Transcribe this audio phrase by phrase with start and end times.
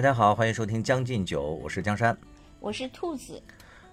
[0.00, 2.16] 大家好，欢迎收听《将进酒》，我是江山，
[2.58, 3.38] 我是兔子。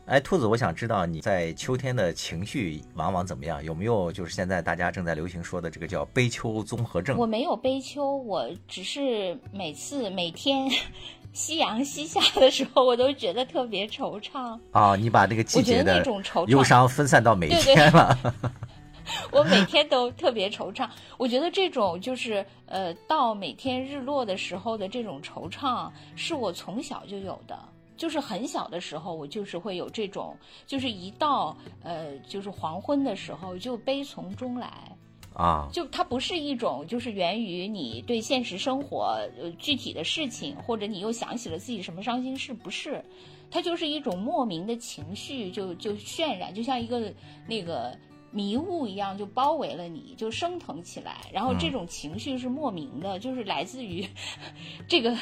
[0.05, 3.61] 哎，兔子，我想知道你在秋天的情绪往往怎么样？
[3.61, 7.17] 有没有就是现在大家正在流行说的这个叫悲秋综合症？
[7.17, 10.71] 我没有悲秋，我只是每次每天
[11.34, 14.58] 夕阳西下的时候，我都觉得特别惆怅。
[14.71, 16.02] 啊，你把这个季节的
[16.48, 18.17] 忧伤分散到每天了。
[19.31, 20.89] 我每天都特别惆怅。
[21.17, 27.57] 我觉得这种就是呃，到每天日落的时候的这种惆怅，是我从小就有的。
[27.95, 34.71] 就是很小的时候，我就是会有这种，就是一到呃，就是黄昏的时候，就悲从中来
[35.34, 35.67] 啊。
[35.73, 43.03] 就它不是一种，就是源于你对现实生活呃具体的事情，或者你又想起了自己什么伤心事，不是？
[43.49, 47.12] 它就是一种莫名的情绪，就就渲染，就像一个
[47.48, 47.98] 那个
[48.38, 51.18] 迷雾一样，就包围了你，就升腾起来。
[51.34, 54.07] 然后这种情绪是莫名的，就是来自于
[54.88, 55.18] 这个。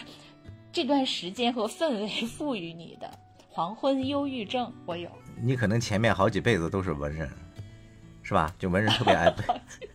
[0.75, 3.09] 这段时间和氛围赋予你的
[3.47, 5.09] 黄昏忧郁症，我有。
[5.41, 7.31] 你可能前面好几辈子都是文人，
[8.21, 8.53] 是吧？
[8.59, 9.45] 就文人特别爱悲，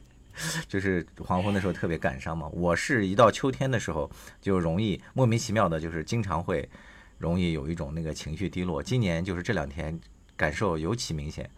[0.66, 2.48] 就是黄昏的时候特别感伤嘛。
[2.54, 6.66] 我是一到秋天的时候就容易莫名其妙的，就是经常会
[7.18, 8.82] 容易有一种那个情绪低落。
[8.82, 10.00] 今年就是这两天
[10.34, 11.50] 感受尤其明显。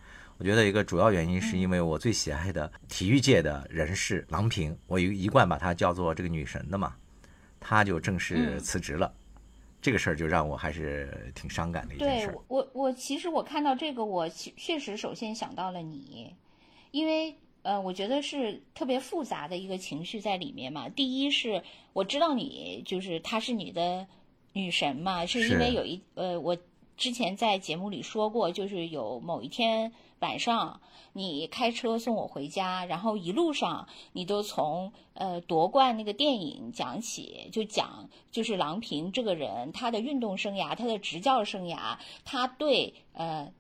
[0.43, 6.97] 我觉得一个主要原因是因为我最喜爱的体育界的人士郎平，我一一贯把她叫做这个女神的嘛。
[7.61, 9.15] 她就正式辞职了，
[9.81, 12.27] 这个事儿就让我还是挺伤感的一件事。
[12.27, 16.35] 对我，我其实我看到这个，我确实首先想到了你，
[16.91, 20.89] 因为呃，我觉得是特别复杂的一个情绪在里面嘛。
[20.89, 24.05] 第一是我知道你就是她是你的
[24.55, 26.59] 女神嘛，是因为有一呃，我
[26.97, 29.93] 之前在节目里说过，就是有某一天。
[30.23, 30.81] 晚上
[31.13, 43.53] 你开车送我回家，然后一路上你都从呃夺冠那个电影讲起，就讲就是郎平这个人，他的运动生涯，他的执教生涯，他对呃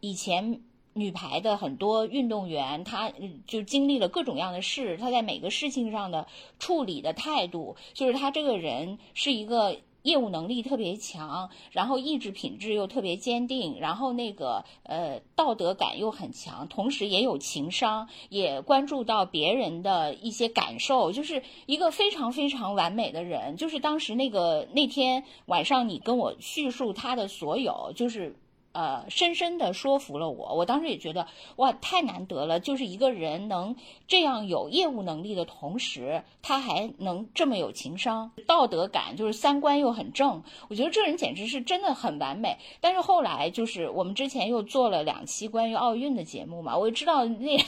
[0.00, 0.62] 以前
[0.94, 3.12] 女排的很多运动员，他
[3.46, 6.26] 就经历了各种各样的事，他在每个事情上的
[6.58, 9.78] 处理的态度，就是他这个人是一个。
[10.02, 23.56] 业务能力特别强，然后意志品质又特别坚定，然后那个呃道德感又很强，同时也有情商，也关注到别人的一些感受，就是一个非常非常完美的人。
[23.56, 28.36] 就是当时那个那天晚上，你跟我叙述他的所有，就是。
[28.72, 30.54] 呃，深深的说服了我。
[30.54, 32.58] 我当时也觉得，哇，太难得了！
[32.58, 33.76] 就是一个人能
[34.08, 40.42] 这样有业务能力的同时，他还能这么有情商、道德感，就是三观又很正。
[40.68, 42.56] 我觉得这人简直是真的很完美。
[42.80, 47.62] 但是后来，就是我们之前又做了两期关于奥运的节目嘛，我就知道那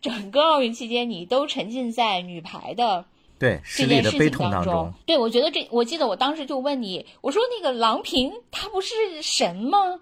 [0.00, 3.04] 整个奥运期间，你都沉浸在女排的
[3.38, 4.92] 对这件事情当中。
[5.06, 10.00] 对，我觉得这，我记得我当时就问你，我说那个郎平，她不是神吗？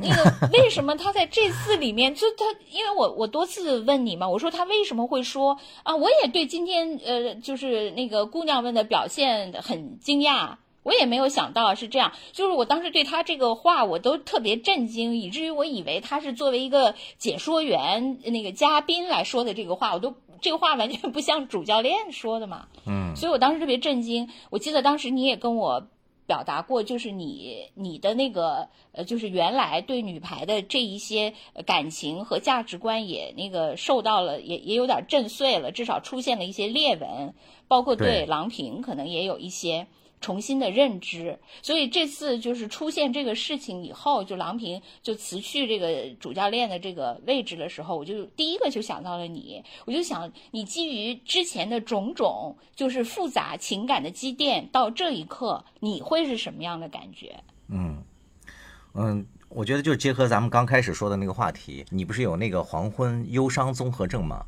[0.00, 2.44] 那个为什么他在这次里面就他？
[2.70, 5.96] 因为我我多次问你嘛，我说他为什么会说啊？
[5.96, 10.54] 我也对今天呃，就是那个姑娘们的表现很惊讶，
[10.84, 12.12] 我也没有想到是这样。
[12.30, 22.68] 就是我当时对他这个话我都特别震惊，以至于我以为他是作为一个解说员那个嘉宾来说的这个话，我都这个话完全不像主教练说的嘛。
[22.86, 24.28] 嗯，所以我当时特别震惊。
[24.50, 25.88] 我记得当时你也跟我。
[26.28, 31.32] 表达过，就是你你的那个呃，就是原来对女排的这一些
[31.66, 37.34] 感情和价值观也那个受到了，也也有点震碎了，至少出现了一些裂纹，
[37.66, 39.88] 包括对郎平可能也有一些。
[40.20, 57.42] 重新的认知，所以这次就是出现这个事情以后，就郎平就辞去这个主教练的这个位置的时候，我就第一个就想到了你，我就想你基于之前的种种，就是复杂情感的积淀，到这一刻你会是什么样的感觉？
[57.68, 58.02] 嗯
[58.94, 64.44] 嗯，我觉得就结合咱们刚开始说的那个话题，你不是有那个黄昏忧伤综合症吗？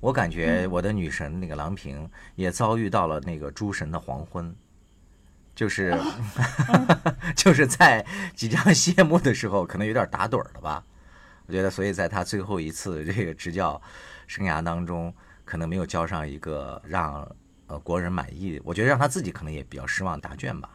[0.00, 4.54] 我感觉我的女神那个郎平也遭遇到了那个诸神的黄昏。
[5.54, 5.94] 就是，
[7.36, 8.04] 就是在
[8.34, 10.82] 即将谢幕的时候，可能有点打盹了吧？
[11.46, 13.80] 我觉得，所以在他最后一次这个执教
[14.26, 15.14] 生涯当中，
[15.44, 17.30] 可能没有交上一个让
[17.66, 18.58] 呃国人满意。
[18.64, 20.70] 我觉得让他自己可能也比较失望答卷吧。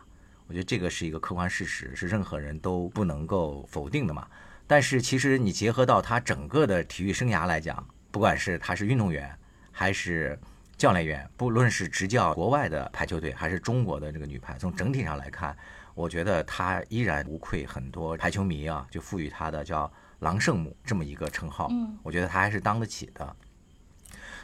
[0.46, 4.28] 我觉得这个是一个客观事实，是任何人都不能够否定的嘛。
[4.68, 9.36] 但是其实你结合到他整个的体育生涯来讲，不管是他是运动员
[9.72, 10.40] 还是。
[10.78, 15.58] 教练员，不论是执教国外的排球队，还是中国的这个女排，从整体上来看，
[15.96, 21.68] 我觉得他依然无愧很多排球迷啊，就赋予他的叫“狼圣母”这么一个称号。
[21.72, 23.36] 嗯，我觉得他还是当得起的。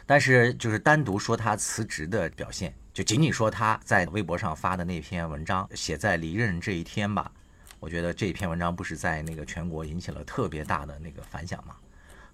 [0.04, 7.30] 但是就是单独说他辞职的表现，就仅仅说他在微博上发的那篇文章，写在离任这一天吧。
[7.78, 11.76] 我觉得这篇文章不是在那个全国引起了特别大的那个反响吗？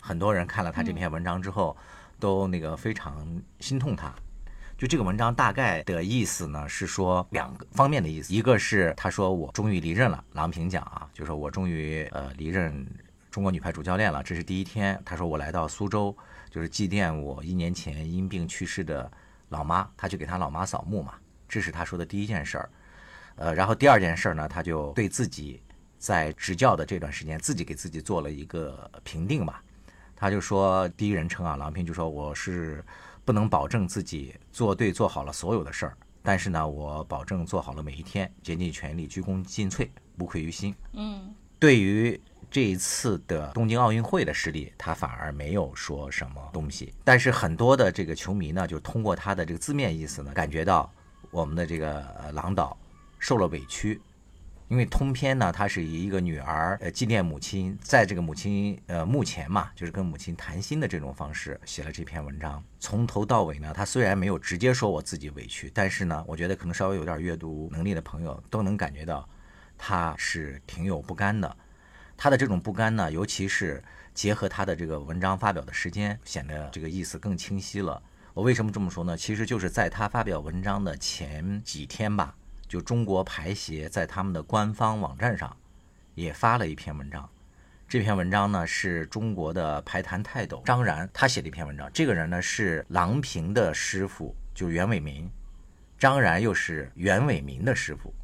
[0.01, 1.77] 很多人看了他这篇文章之后，
[2.21, 3.27] 都那个非常
[3.59, 4.15] 心痛他。
[4.79, 12.87] 就这个文章大概的意思呢，是说两个方面的意思，一个是他说我终于离任了，郎平讲啊，就说我终于呃离任
[13.31, 14.99] 中国女排主教练了，这是第一天。
[15.05, 16.17] 他说我来到苏州，
[16.51, 19.11] 就是祭奠我一年前因病去世的
[19.51, 21.15] 老妈，他去给他老妈扫墓嘛，
[21.47, 22.71] 这是他说的第一件事儿。
[23.37, 25.63] 呃，然后第二件事儿呢，他就对自己
[25.99, 29.57] 在执教的这段时间，自己给自己做了一个评定嘛，
[30.21, 32.85] 他就说第一人称啊，郎平就说我是。
[33.23, 39.89] 不能保证自己做对做好了所有的事儿，但是呢，我保证做好了每一天，竭尽全力，鞠躬尽瘁，
[40.19, 40.75] 无愧于心。
[40.95, 42.21] 嗯，对于
[42.51, 46.93] 这一次的东京奥运会的失利，他反而没有说什么东西。
[47.05, 50.91] 但是很多的这个球迷呢，就通过他的这个字面意思呢，感觉到
[51.31, 52.77] 我们的这个郎导
[53.21, 54.01] 受了委屈。
[54.71, 62.63] 因为通篇呢，他是以一个女儿呃纪念母亲，在这个母亲呃墓前嘛，就是跟母亲谈心的这种方式写了这篇文章。
[62.79, 69.29] 从头到尾呢，他虽然没有直接说我自己委屈，但是呢，我觉得可能稍微有点阅读能力的朋友都能感觉到，
[69.77, 71.57] 他是挺有不甘的。
[72.17, 73.83] 他的这种不甘呢，尤其是
[74.15, 78.01] 结合他的这个文章发表的时间，显得这个意思更清晰了。
[78.35, 79.17] 我为什么这么说呢？
[79.17, 82.37] 其实就是在他发表文章的前几天吧。
[82.71, 85.57] 就中国排协在他们的官方网站上
[86.15, 87.29] 也发了一篇文章，
[87.89, 91.91] 这篇文章呢是中国的排坛泰斗张然他写的一篇文章。
[91.93, 95.29] 这个人呢是郎平的师傅，就袁伟民，
[95.99, 98.15] 张然又是袁伟民的师傅，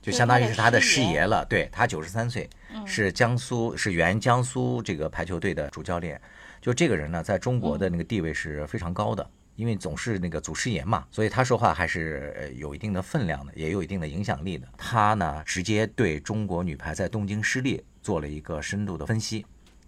[0.00, 1.44] 就相当于是他的师爷了。
[1.44, 2.48] 对他九十三岁，
[2.86, 6.18] 是江苏是原江苏这个排球队的主教练。
[6.58, 9.30] 就这个人呢，在中国的那个地位是非常高的。
[9.56, 14.66] 因为总是那个祖师爷嘛，所以他说话还是有一定的分量的，也有一定的影响力的。
[14.76, 19.44] 他呢，直接对中国女排在东京失利做了一个深度的分析。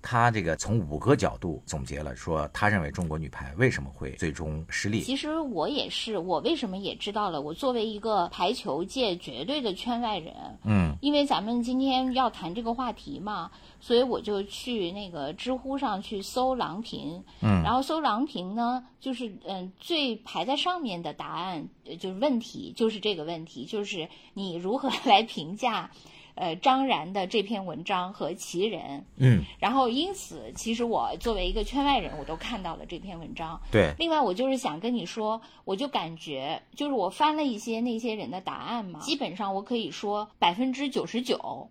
[0.07, 5.01] 他这个从五个角度总结了，说他认为中国女排为什么会最终失利。
[5.01, 7.41] 其实我也是，我为什么也知道了？
[7.41, 21.67] 我作为一个排球界绝对的圈外人，嗯，因为咱们今天要谈这个话题嘛，所以我就去那个知乎上去搜郎平，嗯，然后搜郎平呢，就是嗯，最排在上面的答案
[21.99, 25.91] 就是问题，就是这个问题，就是你如何来评价？
[26.35, 33.61] 呃，张然的这篇文章和其人，嗯，然后因此，其实我作为一个圈外人，我都看到了这篇文章。
[33.71, 41.71] 对，另外，我就是想跟你说，我就感觉，就是我翻了一些那些人的答案嘛，基本上我可以说百分之九十九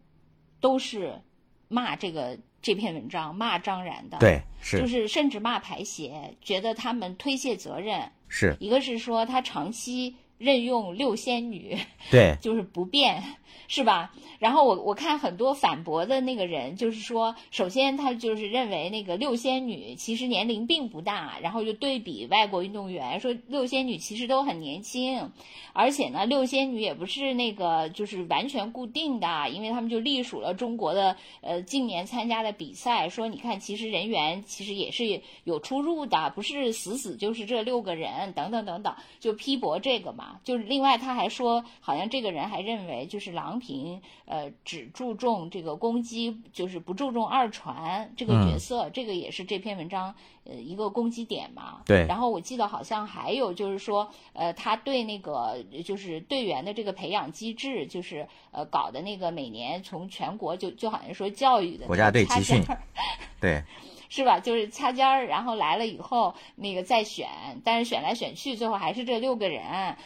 [0.61, 1.21] 都是
[1.67, 4.17] 骂这个这篇文章，骂张然的。
[4.19, 8.11] 对，是，就是甚至骂排协，觉得他们推卸责任。
[8.29, 11.77] 是一个是说他长期任用六仙女，
[12.09, 13.21] 对， 就是不变。
[13.67, 14.13] 是吧？
[14.39, 25.31] 然后我我看很多反驳的那个人，就是说，首先他就是认为那个六仙女其实年龄并不大，然后就对比外国运动员，说六仙女其实都很年轻，
[25.71, 33.07] 而且呢，六仙女也不是那个就是完全固定的，因为他们就隶属了中国的呃近年参加的比赛。
[33.07, 40.41] 说你看，其实人员其实也是有出入的，不是死死就是这六个人等等等等，就批驳这个嘛。
[40.43, 43.42] 就是另外他还说，好像这个人还认为就是老。
[43.43, 51.81] 郎平呃只注重这个攻击，就是不注重二传这个角色，这个也是这篇文章呃一个攻击点嘛。
[51.85, 52.05] 对。
[52.07, 62.63] 然后我记得好像还有就是说，呃，他对那个就是队员的这个培养机制，就是呃搞的那个每年从全国就就好像说教育的国家队集训，
[63.41, 63.61] 对。
[64.15, 64.39] 是吧？
[64.39, 67.27] 就是掐尖儿，然后来了以后，那个再选，
[67.63, 69.63] 但是选来选去，最后还是这六个人，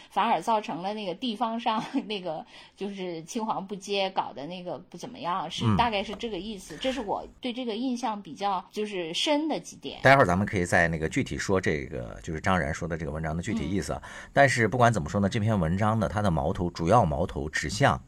[0.09, 2.45] 反而造成了那个地方上 那个
[2.77, 6.77] 就是青黄不接，搞的那个不怎么样，是大概是这个意思。
[6.77, 9.99] 这是我对这个印象比较就是深的几点。
[10.03, 14.01] 待会儿咱们可以在那个具体说这个，就是张然说的这个文章的具体意思。
[14.31, 18.01] 但是不管怎么说呢，这篇文章呢，它的矛头主要矛头指向，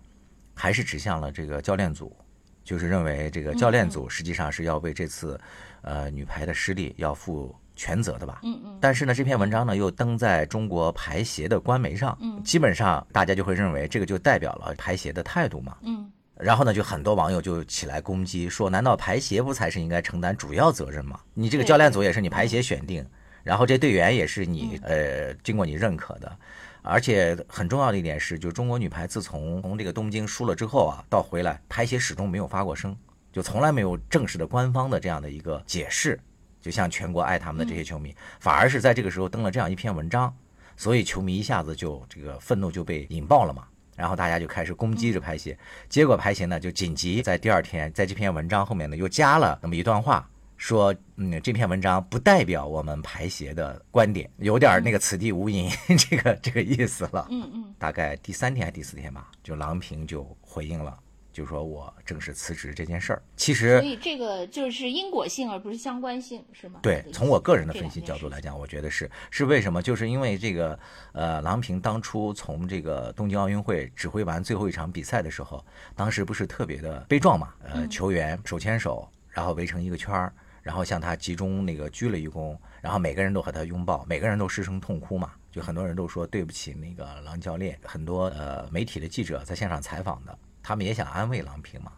[0.55, 2.15] 还是指向了这个教练组，
[2.63, 5.37] 就是认为这个教练组实际上是要为这次。
[5.81, 8.39] 呃，女排的失利要负全责的吧？
[8.43, 8.77] 嗯嗯。
[8.81, 16.11] 但是呢，这篇文章呢又登在中国排协的官媒上，嗯，基本上大家就会认为这个就代表了排协的态度嘛，嗯。
[16.35, 21.19] 然后呢，就很多网友就起来攻击，说难道排协不才是应该承担主要责任吗？
[21.33, 23.05] 你这个教练组也是你排协选定，
[23.43, 26.37] 然后这队员也是你呃经过你认可的，
[26.81, 32.95] 而且很重要的一点是，就中国女排自从从这个东京输了之后啊，到回来排协始终没有发过声。
[33.31, 36.19] 就从来没有正式的官方的这样的一个解释，
[36.61, 40.33] 就像全国爱他们的这些球迷，反而是在这个时候登了这样一篇文章，
[40.75, 43.65] 所以球迷一下子就这个愤怒就被引爆了嘛。
[43.95, 45.57] 然后大家就开始攻击着排协，
[45.89, 55.69] 结果排协呢就紧急在第二天在这篇文章后面呢又加了那么一段话，说嗯这篇文章不代表我们排协的观点，有点那个此地无银
[56.09, 57.27] 这个这个意思了。
[57.29, 60.97] 嗯嗯，大概第三天还是第四天吧，就郎平就回应了。
[61.39, 66.81] 就说我正式辞职这件事儿，其实所以这个就是因果性，而不是相关性，是吗？
[66.83, 69.81] 对，从我个人的分析角度来讲，我觉得是是为什么？
[69.81, 70.77] 就是因为这个
[71.13, 75.65] 呃，郎平当初从这个东京奥运会指挥完最后一场比赛的时候，
[75.95, 77.53] 当时不是特别的悲壮嘛？
[77.63, 85.31] 呃，球员手牵手，然后围成一个圈儿，然后向他集中那个鞠了一躬，然后每个人都和他拥抱，每个人都失声痛哭嘛。
[85.53, 90.37] 就很多人都说对不起那个郎教练，很多呃媒体的记者在现场采访的。
[90.61, 91.91] 他们也想安慰郎平嘛，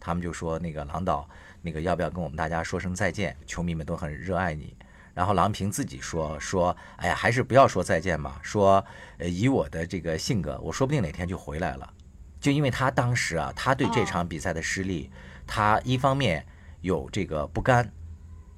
[0.00, 1.28] 他们就说那个郎导，
[1.62, 3.36] 那个要不要跟我们大家说声再见？
[3.46, 4.76] 球迷们都很热爱你。
[5.14, 8.40] 然后郎平自己说说，哎呀，还是不要说再见吧。
[8.42, 8.84] 说，
[9.18, 11.88] 呃，以我的这个性格，我说不定哪天就回来了。
[12.40, 15.10] 就因为他当时啊，他对这场比赛的失利，
[15.46, 16.44] 他一方面
[16.80, 17.90] 有这个不甘，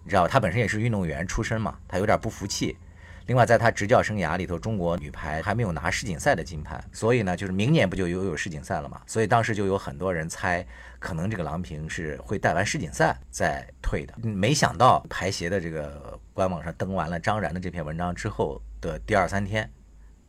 [0.02, 2.78] 你知道，他本身也是运动员出身嘛，他有点不服气。
[3.26, 9.02] 另外，在他执教生涯里头，中国女排还没有拿世锦赛的金牌，所以呢，就是明年不就又有世锦赛了嘛？
[9.04, 10.64] 所以当时就有很多人猜，
[11.00, 14.14] 可能这个郎平是会带完世锦赛再退的。
[14.22, 19.68] 没想到排协的这个官网上登完了张然的这篇文章之后的第二三天，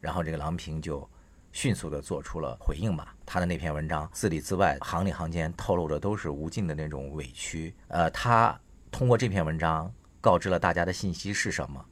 [0.01, 1.07] 然后这个郎平就
[1.51, 3.13] 迅速的做出了回应吧。
[3.27, 7.75] 他的那篇文章字里字外、行里行间透露着都是无尽的那种委屈。
[7.89, 11.85] 呃，他通过这篇文章告知了大家的信息是什么？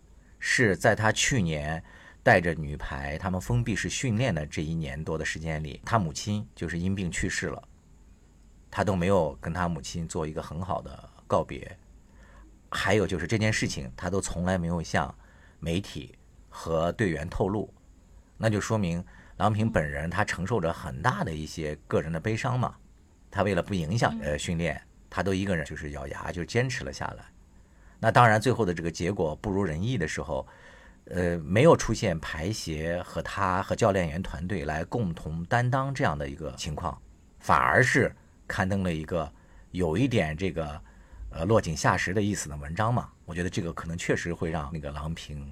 [0.48, 1.84] 是在他去年
[2.22, 7.68] 带着女排他们封闭式训练的这一年多的时间里，他母亲就是因病去世了，
[8.70, 11.76] 他都没有跟他母亲做一个很好的告别。
[12.70, 15.14] 还有就是这件事情，他都从来没有向
[15.60, 16.16] 媒体
[16.48, 17.74] 和队员透露，
[18.38, 19.04] 那就说明
[19.38, 22.76] 郎平本人他承受着很大的一些个人的悲伤嘛。
[23.32, 27.26] 他为了不影响呃训练，他都一个人就是咬牙就坚持了下来。
[28.06, 30.46] 那当然，最后的这个结果不如人意的时候，
[31.06, 36.96] 呃，没有出现排协和他和教练员团队来共同担当这样的一个情况，
[37.40, 39.28] 反而是刊登了一个
[39.72, 40.80] 有一点这个
[41.32, 43.10] 呃落井下石的意思的文章嘛。
[43.26, 45.52] 我觉得这个可能确实会让那个郎平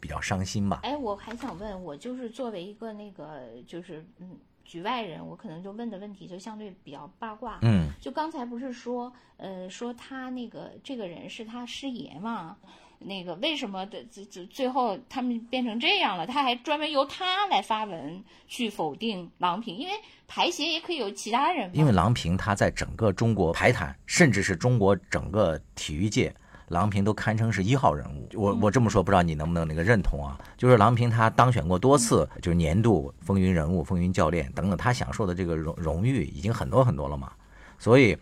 [0.00, 0.80] 比较伤心吧。
[0.84, 4.38] 哎，我还想问，我就是作为一个那个就是嗯。
[4.70, 7.58] 局外人，我可能就问的问题就相对比较八卦。
[7.62, 12.56] 嗯，就刚才不是说，呃，说他那个这个人是他师爷嘛？
[13.00, 16.24] 那个为什么的最最最后他们变成这样了？
[16.24, 19.94] 他还专门由他来发文去否定郎平，因为
[20.28, 21.68] 排协也可以有其他人。
[21.74, 26.32] 因为郎平他在整个中国排坛，甚至是中国整个体育界。
[26.70, 30.38] 郎平都堪称是一号人物，我我这么说不知道你能不能那个认同啊？
[30.56, 37.32] 就是郎平他当选过多次，就是年度风云人物、风云教练等等，他享受的这个荣荣誉已经很多很多了嘛。
[37.76, 38.16] 所以，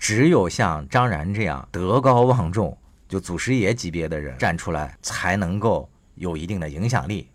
[0.00, 2.76] 只有像张然这样德高望重、
[3.08, 7.28] 就祖师爷级别的人站出来，才能够有一定的影响力，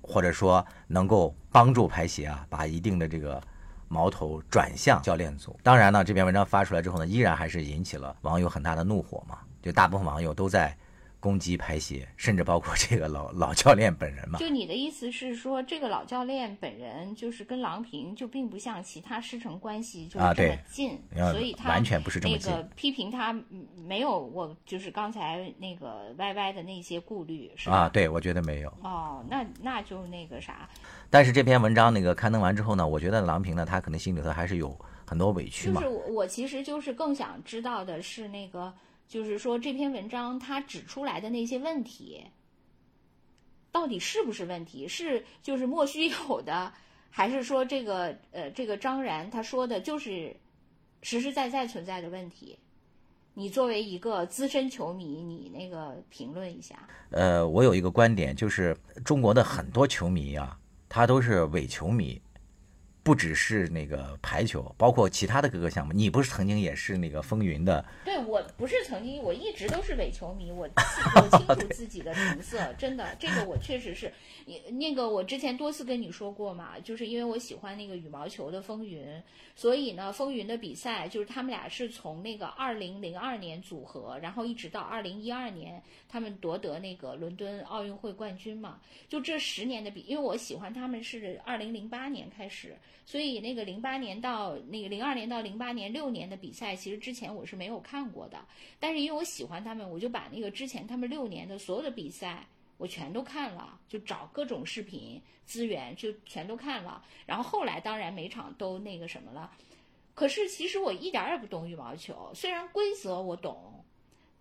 [0.00, 3.38] 或者说能够帮助排协啊，把一定的这个
[3.86, 5.54] 矛头转向教练组。
[5.62, 9.36] 当然呢，这篇文章发出来之后呢，依然还是引起了网友很大的怒火嘛。
[9.66, 10.72] 就大部分网友都在
[11.18, 14.38] 攻击排协，甚至包括这个老老教练本人嘛。
[14.38, 21.00] 就你的意思是说，这个老教练本人就是跟郎平就并不像其他师承关系就是这么近，
[21.32, 22.52] 所以他完全不是这么近。
[22.52, 23.36] 那个批评他
[23.74, 27.76] 没有我就是刚才那个歪歪的那些顾虑是吧？
[27.76, 28.68] 啊，对，我觉得没有。
[28.84, 30.68] 哦，那那就那个啥。
[31.10, 35.80] 但是这篇文章那个刊登完之后呢，我觉得郎平呢，他可能心里头还是有很多委屈嘛。
[35.80, 38.72] 就是我我其实就是更想知道的是那个。
[39.08, 42.24] 就是说，这篇文章他指出来的那些问题，
[43.70, 44.88] 到底是不是问题？
[44.88, 46.72] 是就是莫须有的，
[47.10, 50.34] 还是说这个呃这个张然他说的就是
[51.02, 52.58] 实实在在存在的问题？
[53.34, 56.88] 你作为一个资深球迷，你那个评论一下。
[57.10, 60.58] 呃，我有一个观点，就是中国的很多球迷啊，
[60.88, 62.20] 他都是伪球迷。
[63.06, 65.92] 不只是那个排球，包括其他的各个项目。
[65.92, 67.84] 你不是曾经也是那个风云的？
[68.04, 70.50] 对，我不是曾经，我一直都是伪球迷。
[70.50, 70.68] 我
[71.14, 74.12] 我清楚自己的成色，真的，这个我确实是。
[74.44, 79.22] 你那个，我之前多次跟你说过嘛，就是因为我喜欢那个羽毛球的风云，
[79.54, 88.80] 所以呢，风云的比赛就是他们俩是从那个二零零二年组合，然后一直到二零一二年，他们夺得那个伦敦奥运会冠军嘛。
[89.08, 92.76] 就这十年的比，因为我喜欢他们是二零零八年开始。
[93.04, 98.44] 所以那个零八年到那个零二年到零八年六年的比赛，其实之前我是没有看过的。
[98.80, 102.46] 但是因为我喜欢他们，我就把那个之前他们六年的所有的比赛
[102.78, 107.04] 我全都看了，就找各种视频资源就全都看了。
[107.26, 109.52] 然后后来当然每场都那个什么了。
[110.14, 113.84] 可是其实我一点也不懂羽毛球，虽然规则我懂，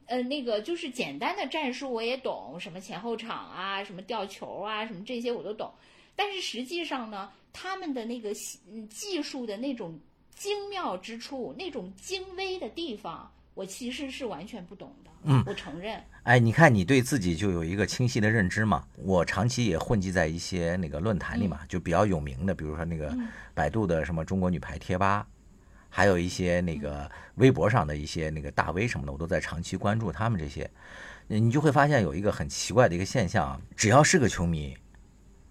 [0.06, 5.70] 呃，那个就是简单的战术我也懂，什么前后场啊，什么吊球啊，什么这些我都懂。
[6.16, 8.34] 但是实际上呢，他们的那个
[8.90, 9.98] 技术的那种
[10.36, 15.12] 精妙之处，那种精微的地方，我其实是完全不懂的。
[15.24, 16.04] 嗯，我承认。
[16.24, 18.86] 哎，你看你对自己就有一个清晰的认知嘛。
[18.98, 23.18] 我长期也混迹在一些那个论坛里嘛，就比较有名的，比如说那个
[23.54, 25.26] 百度的什么中国女排贴吧。
[25.90, 30.70] 还有一些那个微博上的一些那个大 V 什么的，我都在长期关注他们这些，
[31.28, 34.78] 你就会发现有一个很奇怪的一个现象，只要是个球迷，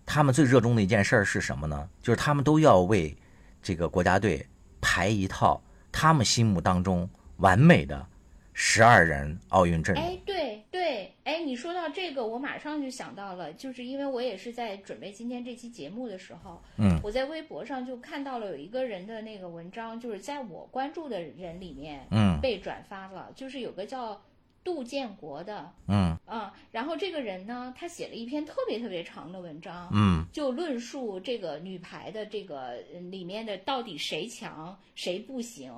[0.06, 1.88] 他们最热衷的一件事儿是什么呢？
[2.02, 3.16] 就是他们都要为
[3.62, 4.46] 这个国家队
[4.80, 7.08] 排一套他们心目当中
[7.38, 8.06] 完美的
[8.52, 10.04] 十二人奥运阵容。
[10.04, 11.10] 哎，对对。
[11.24, 24.20] 哎，你说到这个，我马上就想到了，就是因为我也是在准备今天这期节目的时候，嗯，我在微博上就看到了有一个人的那个文章，就是在我关注的人里面，嗯，被转发了，就是有个叫
[24.64, 32.78] 杜建国的，嗯，啊，然后这个人呢，他写了一篇特别特别长的文章，嗯，就论述这个女排的这个
[33.10, 35.72] 里面的到底谁强谁不行。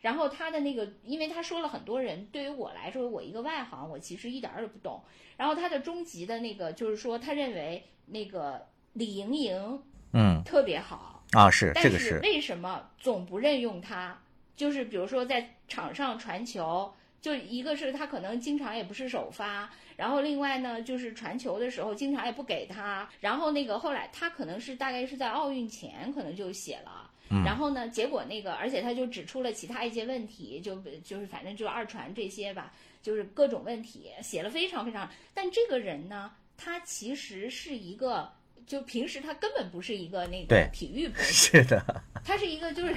[0.00, 4.98] 然后他的那个，因为他说了很多人，对于我来说，我一个外行，我其实一点儿也不懂。
[5.36, 9.82] 然后他的终极的那个，就是说他认为那个李盈莹，
[10.14, 14.18] 嗯，特别好啊，是但是为什么总不任用他？
[14.56, 23.08] 就是比如说在场上传球，就一个是他可能经常也不是首发，然后另外呢就是传球的时候经常也不给他。
[23.20, 27.08] 然后那个后来他可能是大概是在奥运前可能就写了。
[27.44, 27.88] 然后呢？
[27.88, 30.74] 结果那个，而且他就指出了其他一些问题，就
[31.04, 32.72] 就是反正就二传这些吧，
[33.04, 35.08] 就是各种问题，写了非常非常。
[35.32, 38.32] 但这个人呢，他其实是一个，
[38.70, 41.84] 就平时他根本不是一个那个体育博主，是的，
[42.24, 42.94] 他是一个就是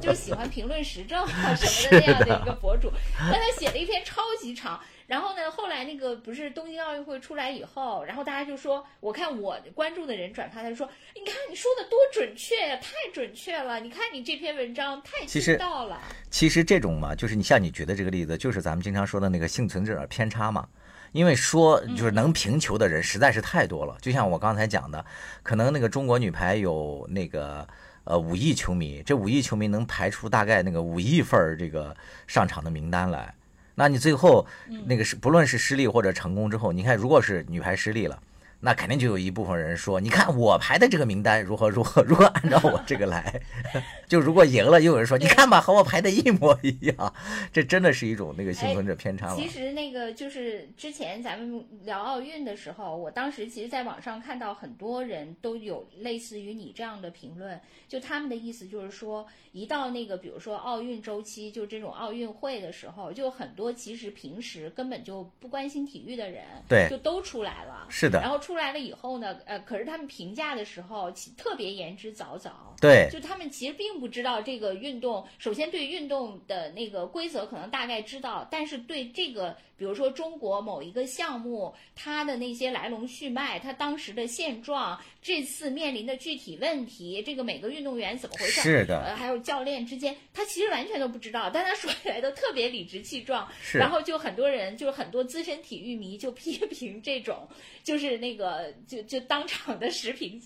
[0.00, 2.90] 就是喜欢评论时政啊 什么的那样的一个博主，
[3.30, 4.80] 但他写了一篇超级长。
[5.06, 5.50] 然后呢？
[5.50, 13.78] 后来那个不是东京奥运会出来以后，然后大家就说，我看我关注的人转发，他就说，你看你说的多准确呀，太准确了！
[13.78, 16.00] 你看你这篇文章太精到了。
[16.30, 20.66] 其实这种嘛，就是你像你举的这个例子，就是咱们经常说的那个幸存者偏差嘛。
[21.12, 25.04] 因为说就是能评球的人实在是太多了，就像我刚才讲的，
[25.42, 27.66] 可能那个中国女排有那个
[28.04, 31.96] 呃五亿球迷，这五亿球迷能排出大概那个五亿份这个
[32.26, 33.34] 上场的名单来。
[33.74, 34.46] 那你最后
[34.86, 38.18] 那个是不论是失利或者成功之后，你看如果是女排失利了。
[38.64, 43.42] 那肯定就有一部分人说，你看我排的这个名单如何如何，如何按照我这个来，
[44.06, 47.14] 就如果赢了，又有人说，你看吧，和我排的一模一样，
[47.52, 49.34] 这真的是一种那个幸存者偏差吗？
[49.36, 68.51] 其实那个就是之前咱们聊奥运的时候，我当时其实在网上看到很多人都有类似于你这样的评论，就他们的意思就是说，一到那个比如说奥运周期，就这种奥运会的时候，就很多其实平时根本就不关心体育的人，对，就都出来了，是的，然后出。
[68.52, 79.56] 出来了以后呢，呃，可是他们评价的时候特别言之凿凿，对，就他们其实并不知道这个运动，首先对运动的那个规则可能大概知道，但是对这个。
[79.74, 88.60] 比如说中国某一个项目，它的那些来龙去脉，它当时的现状，这次面临的具体问题，这个每个运动员怎么回事？
[88.60, 93.48] 是的，呃，还有教练之间，他其实完全都不知道，但他说起来都特别理直气壮。
[93.62, 97.48] 是，然后就很多人，就是很多资深体育迷就批评这种，
[97.84, 100.42] 就是那个就就当场的时评，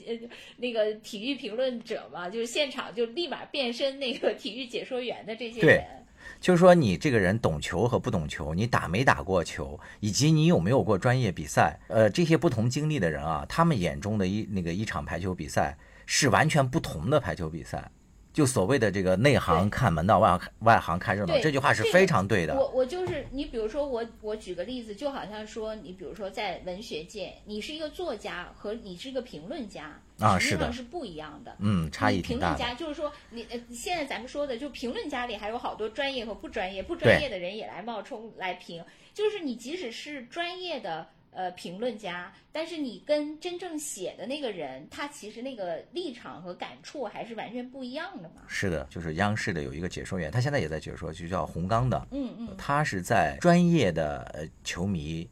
[0.59, 6.06] 那个体育评论者嘛，就是现场就立马变身那个体育解说员的这些人。
[6.41, 17.91] 就是说，你这个人懂球和不懂球，你打没打过球，以及你有没有过专业比赛，呃，这些不同经历的人啊，他们眼中的一那个一场排球比赛是完全不同的排球比赛。
[18.33, 22.55] 就所谓的这个内行看门道，外外行看热闹，这句话是非常对的。
[22.55, 29.99] 我我就是你，比如说我我举个例子，就好像说你比如说在文学界，你是一个作家和你是一个评论家，
[30.39, 31.57] 实际上是不一样的。
[31.61, 32.55] 嗯，差异挺大。
[32.55, 41.07] 评论家就是说你呃，现在咱们说的就评论家里还有好多专业和不专业，不专业的人也来冒充来评，就是你即使是专业的。
[41.33, 48.37] 呃，评论家，但是你跟真正写的那个人，他其实那个立场和感触还是完全不一样的嘛。
[48.49, 52.09] 是的，就是央视的有一个解说员，他现在也在解说，就叫洪刚的。
[52.11, 52.57] 嗯嗯。
[52.57, 55.29] 他是在专业的呃球迷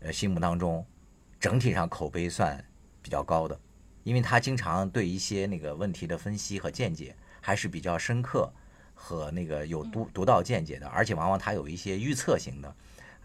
[0.00, 0.84] 呃心目当中，
[1.38, 2.60] 整体上口碑算
[3.00, 3.56] 比较高的。
[4.06, 8.48] 因为他经常对一些那个问题的分析和见解还是比较深刻
[8.94, 12.72] 和那个有独独到见解的，而且往往他有一些预测型的，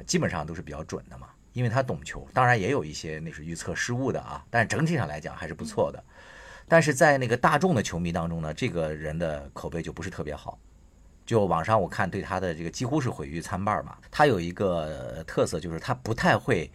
[0.07, 1.27] 基本上都是比较准的嘛。
[1.53, 6.03] 因为他懂球，当然也有一些那是预测失误的啊，但是整体上来讲还是不错的。
[6.67, 10.57] 但是在那个大众的球迷当中呢，这个人的口碑就不是特别好。
[11.27, 13.95] 就网上我看对他的这个几乎是毁誉参半嘛。
[14.09, 16.71] 他有一个特色就是他不太会，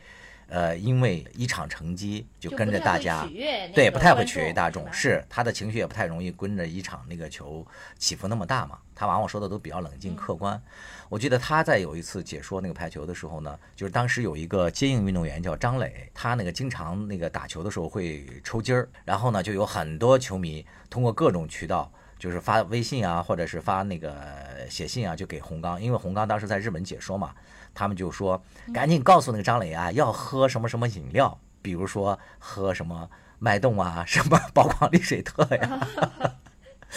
[0.49, 3.27] 呃，因为一场成绩就跟着大家，
[3.75, 4.91] 对，不太会取悦大众。
[4.93, 7.67] 是他的情绪也不太容易跟着一场那个球
[7.99, 8.79] 起伏那么大嘛。
[8.95, 10.61] 他往往说的都比较冷静客观。
[11.09, 21.93] 我记得他在有一次解说那个排球的时候呢，就是当时有一个接应运动员叫张磊，他那个经常那个打球的时候会抽筋儿，然后呢就有很多球迷通过各种渠道。
[22.19, 27.35] 就是发微信啊，或者是发那个写信啊，就给洪刚，因为洪刚当时在日本解说嘛，
[27.77, 33.09] 他们就说赶紧告诉那个张磊啊，要喝什么什么饮料，比如说喝什么
[33.39, 35.87] 脉动啊， 什么宝矿力水特呀，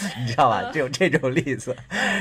[0.18, 0.72] 你知道吧？
[0.72, 1.76] 就这种例子。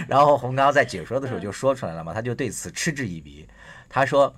[0.10, 3.48] 然后洪刚在解说的时候就说出来了嘛，他就对此嗤之以鼻，
[3.88, 4.36] 他说，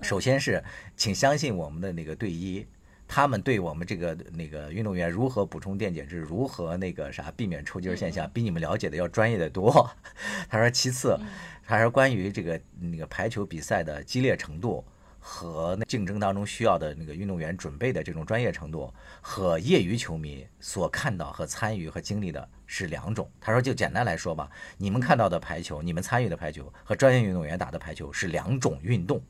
[0.00, 0.62] 首先是
[0.96, 2.64] 请相信我们的那个队医。
[3.12, 9.90] 他们对我们这个那个运动员如何补充电解质，如何那个啥避免抽筋现象，比你们了解的要专业的多。
[10.48, 11.18] 他说，其次，
[11.66, 14.84] 他说关于这个那个排球比赛的激烈程度
[15.18, 23.28] 和竞争当中需要的那个运动员准备的这种专业程度，和业余球迷所看到和参与和经历的是两种。
[23.40, 29.20] 他说，就简单来说吧，你们看到的排球，你们参与的排球和专业运动员打的排球是两种运动。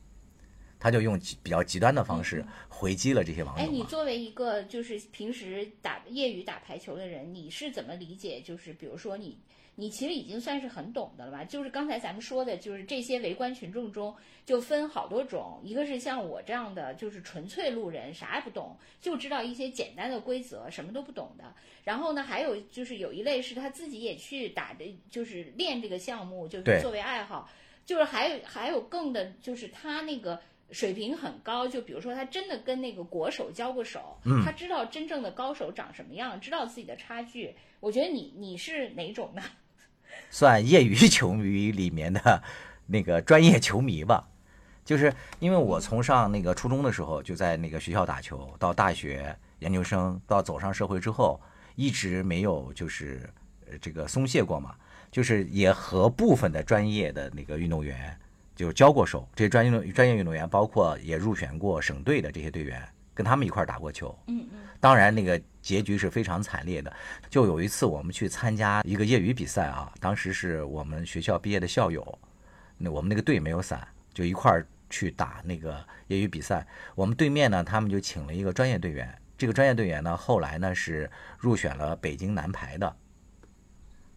[0.80, 3.62] 他就用比较极端的方式回击了这些网友。
[3.62, 8.40] 哎，你作为一个就是平时打业余打排球的人，你是怎么理解？
[8.40, 9.38] 就是比如说你，
[9.74, 11.44] 你其实已经算是很懂的了吧？
[11.44, 14.16] 就是刚才咱们说的，就是这些围观群众中
[14.46, 21.44] 就分好多种，一个是像我这样的，就是纯粹路人，啥也不懂，就知道一些简单的规则，什么都不懂的。
[21.84, 27.50] 然后呢，还有就是有一类是他自己也去打的，就是练这个项目，就是作为爱好。
[27.84, 30.40] 就是还有还有更的，就是他那个。
[30.72, 37.54] 水平很高，就比如说他真的跟那个国手交过手，他知道真正的高手长什么样，知道自己的差距。
[37.80, 39.42] 我觉得你你是哪种呢？
[40.30, 42.42] 算业余球迷里面的
[42.86, 44.28] 那个专业球迷吧。
[44.84, 51.40] 就是因为我从上那个初中的时候就在那个学校打球，到大学、研究生，到走上社会之后，
[51.76, 53.28] 一直没有就是
[53.80, 54.74] 这个松懈过嘛。
[55.10, 58.18] 就是也和部分的专业的那个运动员。
[58.60, 64.14] 就交过手，这些专业专业运动员，包括也入选过省队的这些队员，跟他们一块打过球。
[64.26, 64.58] 嗯嗯。
[64.78, 66.92] 当然，那个结局是非常惨烈的。
[67.30, 72.18] 就有一次，我们去参加一个业余比赛啊，当时是我们学校毕业的校友，
[72.76, 76.66] 那我们那个队没有伞，就一块儿去打那个业余比赛。
[76.94, 79.10] 我们对面呢，他们就请了一个专业队员。
[79.38, 82.94] 这个专业队员呢，后来呢是入选了北京男排的，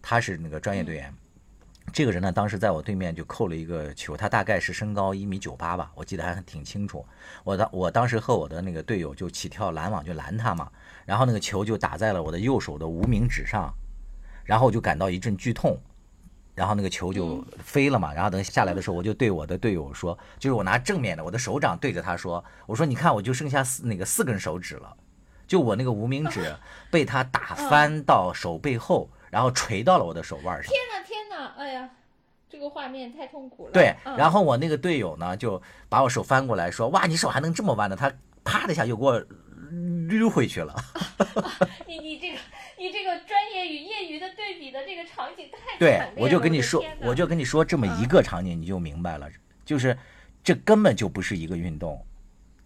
[0.02, 1.14] 他是那个专业队员。
[1.92, 7.06] 这个人呢，当时在我对面就扣了一个球，他大概是身高一米九八吧，我记得还挺清楚。
[7.44, 10.72] 我当我当时和我的那个队友就起跳拦网就拦他嘛，
[11.06, 13.72] 然后那个球就打在了我的右手的无名指上，
[14.44, 15.78] 然后我就感到一阵剧痛，
[16.56, 18.12] 然后那个球就飞了嘛。
[18.12, 24.98] 然后等下来的时候，我就对我的队友说，就是我拿正面的我的手掌对着他说，我说你看我就剩下四那个四根手指了，
[25.46, 26.56] 就我那个无名指
[26.90, 29.12] 被他打翻到手背后。
[29.34, 30.72] 然后锤到了我的手腕上。
[30.72, 31.56] 天哪，天哪！
[31.58, 31.90] 哎呀，
[32.48, 33.72] 这个画面太痛苦了。
[33.72, 39.20] 对，然后我那个队友呢，就把我手翻过来说：“哇，你手还能这么弯呢？”他啪的一下又给我
[40.08, 40.76] 溜回去了。
[41.88, 42.38] 你你这个
[42.78, 49.28] 你这个专业与业余的对比的这个场景太对，我就跟你说，我就跟你说这么一个场景，你就明白了，
[49.66, 49.98] 就是
[50.44, 52.00] 这根本就不是一个运动，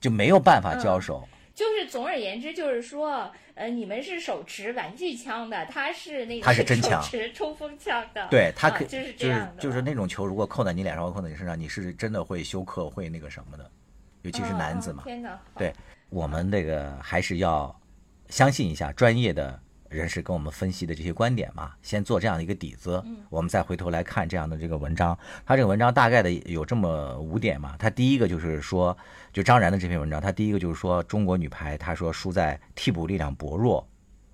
[0.02, 1.26] 就没有办法交手。
[1.58, 8.28] 就是总而言之，就是说，呃，你们是手持玩具枪的，他是那个他是真枪，持冲锋枪的。
[8.30, 13.68] 对他可就是就是就是那种球，如果扣在你脸上或扣在你身上，你是真的会休克，会那个什么的，
[14.22, 15.02] 尤其是男子嘛。
[15.04, 15.42] 天哪！
[15.58, 15.74] 对
[16.10, 17.76] 我们这个还是要
[18.30, 19.60] 相信一下专业的。
[19.90, 25.18] 人士跟我们分析的这些观点嘛，先做这样的一个底子，我们再回头来看这样的这个文章。
[25.46, 27.76] 他这个文章大概的有这么五点嘛。
[27.78, 28.98] 他第一个就是说，
[29.32, 33.88] 就张然的这篇文章，他第一个就是说中国女排，他说输在替补力量薄弱。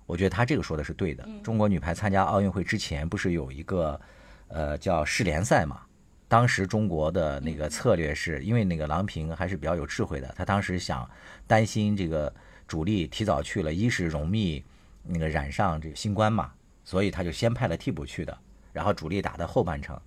[0.06, 1.26] 我觉得他这个说的是对的。
[1.42, 4.00] 中国女排参加奥运会之前不是有一个
[4.48, 5.80] 呃叫世联赛嘛？
[6.28, 11.08] 当时中国的那个策略是因为那个郎平还是比较有智慧的，他当时想
[11.46, 12.34] 担心这个
[12.66, 14.64] 主力提早去了，一是容易。
[15.06, 18.36] 那个染上这个新冠嘛，所以他就先派了替补去的，
[18.72, 20.00] 然后主力打的后半程，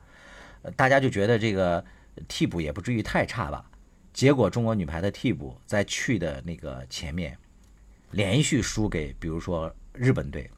[0.76, 1.84] 大家就觉得这个
[2.28, 3.64] 替补也不至于太差吧。
[4.12, 7.38] 结果中国女排的替补在去的那个前面，
[8.12, 10.50] 连续输给比如说日本队，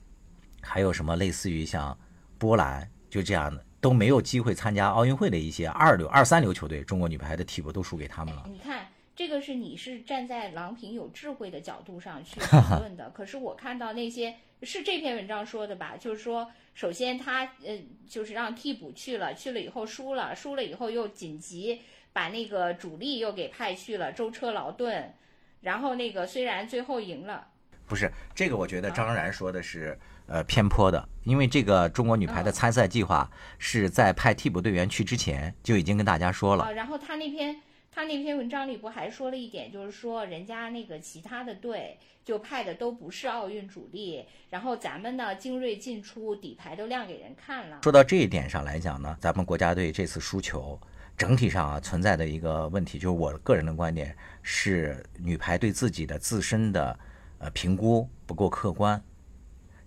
[0.61, 1.97] 还有什么类似于像
[2.37, 8.45] 波兰就这样的都没有机会参加奥运会的一些二流、二三流球队，中国女排的替补都输给他们了。
[8.47, 8.85] 你看。
[9.19, 15.97] 这个是你是站在郎平有智慧的角度上去讨论的，可是我看到那些是这篇文章说的吧？
[15.99, 17.77] 就是说，首先他呃，
[18.07, 21.81] 就是让替补去了，去了以后输了，输了以后又紧急
[22.13, 25.13] 把那个主力又给派去了，舟车劳顿，
[25.59, 27.45] 然后那个虽然最后赢了，
[27.87, 37.53] 不是这个，我觉得张然说的是呃偏颇的，因为这个中国女排的参赛计划是在派替补队员去之前就已经跟大家说了，然后他那篇。
[37.91, 47.79] 他那篇文章里不还说了一点，就是说人家那个其他的队就派的都不是奥运主力，然后咱们呢精锐进出，底牌都亮给人看了。
[47.83, 50.79] 说到这一点上来讲呢，咱们国家队这次输球，
[51.17, 56.97] 整体上啊存在的一个问题，就是我个人的观点是女排对自己的自身的
[57.39, 59.01] 呃评估不够客观。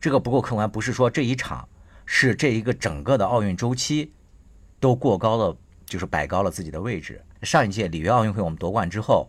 [0.01, 1.67] 这个不够客观，不是说这一场，
[2.05, 4.13] 是这一个整个的奥运周期
[4.81, 7.25] 都过高了，就是摆高了自己的位置。
[7.43, 9.29] 上一届里约奥运会我们夺冠之后，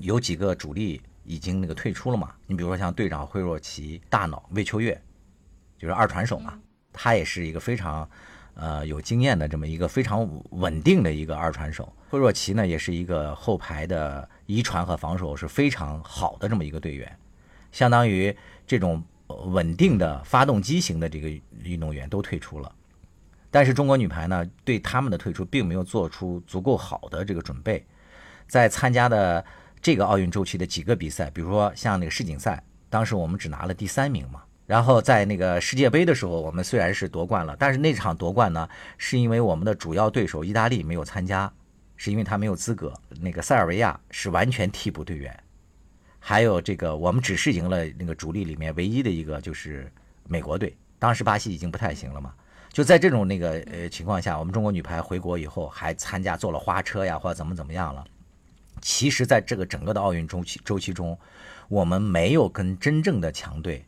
[0.00, 2.34] 有几个主力已经那个退出了嘛？
[2.46, 5.00] 你比如说像队长惠若琪、大脑魏秋月，
[5.78, 6.58] 就是二传手嘛，
[6.92, 8.08] 他也是一个非常
[8.54, 11.92] 呃有经验的这么一个非常稳定的一个二传手。
[12.10, 17.18] 惠若琪呢，也是一个后排的一传和防守是非常好的这么一个队员，
[17.70, 21.28] 相当于这种稳定的发动机型的这个
[21.62, 22.74] 运动员都退出了。
[23.52, 27.86] 但是中国女排呢，对他们的退出并没有做出足够好的这个准备，
[28.48, 29.44] 在参加的
[29.80, 34.42] 这个奥运周期的几个比赛，比如说像那个世锦赛，当时我们只拿了第三名嘛。
[34.64, 41.52] 然后在那个世界杯的时候，我们虽然是夺冠了，但是那场夺冠呢，是因为我们的主要对手意大利没有参加，
[41.96, 42.94] 是因为他没有资格。
[43.20, 45.38] 那个塞尔维亚是完全替补队员，
[46.18, 49.92] 还有这个我们只是赢了那个主力里面唯一的一个就是
[50.26, 52.32] 美国队，当时巴西已经不太行了嘛。
[52.72, 58.02] 就在这种那个呃情况下，我们中国女排回国以后还参加坐了花车呀，或者怎么怎么样了。
[58.80, 61.16] 其实，在这个整个的奥运周期周期中，
[61.68, 63.84] 我们没有跟真正的强队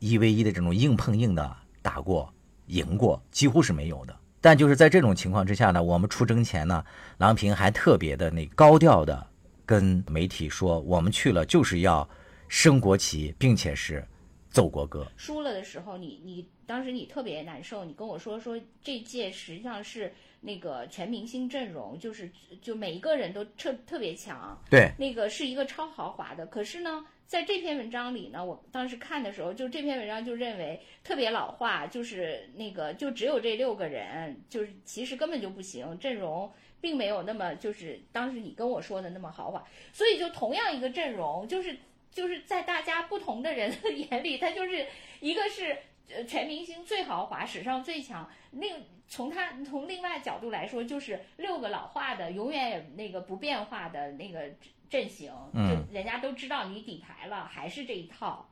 [0.00, 2.30] 一 v 一的这种硬碰硬的打过、
[2.66, 4.16] 赢过，几乎是没有的。
[4.40, 6.84] 但就是在这种情况之下呢，我们出征前呢，
[7.18, 9.26] 郎平还特别的那高调的
[9.64, 12.08] 跟媒体说，我们去了就是要
[12.48, 14.04] 升国旗，并且是。
[14.50, 22.28] 奏国歌，输了的时候，你你当时你特别难受，你跟我说说这届实际上是那个全明星阵容，就是
[22.60, 26.44] 就每一个人都特特别强，对，那个是一个超豪华的。
[26.46, 41.76] 可是呢，在这篇文章里呢，我当时看的时候，就这篇文章就认为特别老化，就是那个就只有这六个人，就是其实根本就不行，阵容并没有那么就是当时你跟我说的那么豪华，所以就同样一个阵容，就是。
[42.12, 44.86] 就是在大家不同的人的 眼里，他就是
[45.20, 45.76] 一个是
[46.08, 48.28] 呃全明星最豪华、史上最强。
[48.50, 54.50] 另从他从另外角度来说，就是六个老化的、永远也那个不变化的那个
[54.88, 58.48] 阵型，就人家都知道你底牌了，还是这一套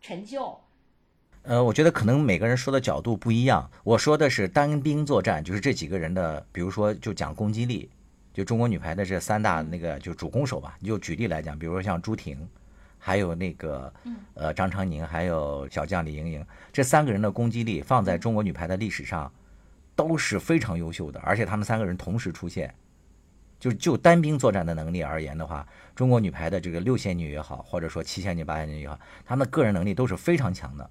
[0.00, 0.58] 陈旧。
[1.42, 3.68] 呃，我觉得可能每个人说的角度不一样。
[3.82, 7.90] 我说的是单兵作战，就是这几个人的，比如说就讲攻击力，
[8.32, 10.76] 就中国女排的这三大那个就主攻手吧。
[10.80, 12.48] 你就举例来讲，比如说像朱婷。
[13.04, 13.92] 还有那个，
[14.34, 19.30] 呃，张常宁，还有小将李盈莹，这三个人的攻击力放在中国女排的历史上
[19.96, 22.72] 都是非常优秀的，而且他们三个人同时出现，
[23.58, 30.88] 就就单兵作战的能力而言的话，中国女排的这个六仙女也好，或者说七仙女、八仙女也好，她们的个人能力都是非常强的。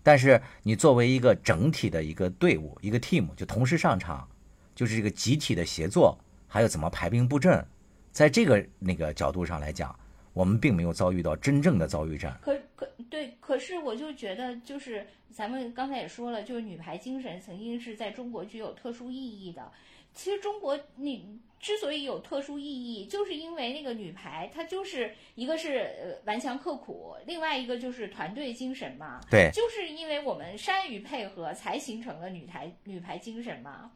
[0.00, 4.28] 但是你作为一个整体的一个队伍，一个 team，就同时上场，
[4.76, 7.66] 就是这个集体的协作，还有怎么排兵布阵，
[8.12, 9.92] 在这个那个角度上来讲。
[10.34, 19.70] 我们并没有遭遇到真正的遭遇战，可可对，可是我就觉得，就是咱们刚才也说了，就是女排精神曾经是在中国具有特殊意义的。
[20.14, 29.20] 其实中国你之所以有特殊意义，就是因为那个女排它就是一个是呃顽强刻苦，另外一个就是团队精神嘛。
[29.30, 33.90] 对，就是因为我们善于配合，才形成了女排女排精神嘛。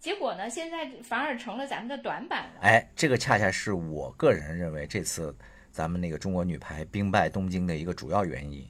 [0.00, 2.60] 结果呢，现在反而成了咱们的短板了。
[2.62, 5.32] 哎，这个恰恰是我个人认为这次。
[5.70, 8.66] 咱们那个中国女排兵败东京的一个主要原因，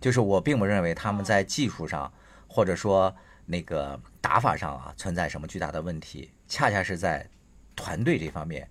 [0.00, 2.12] 就是我并不认为他们在技术上
[2.48, 3.14] 或者说
[3.46, 7.28] 那个打法上啊存在什么巨大的问题，恰恰是在
[7.76, 8.68] 团队这方面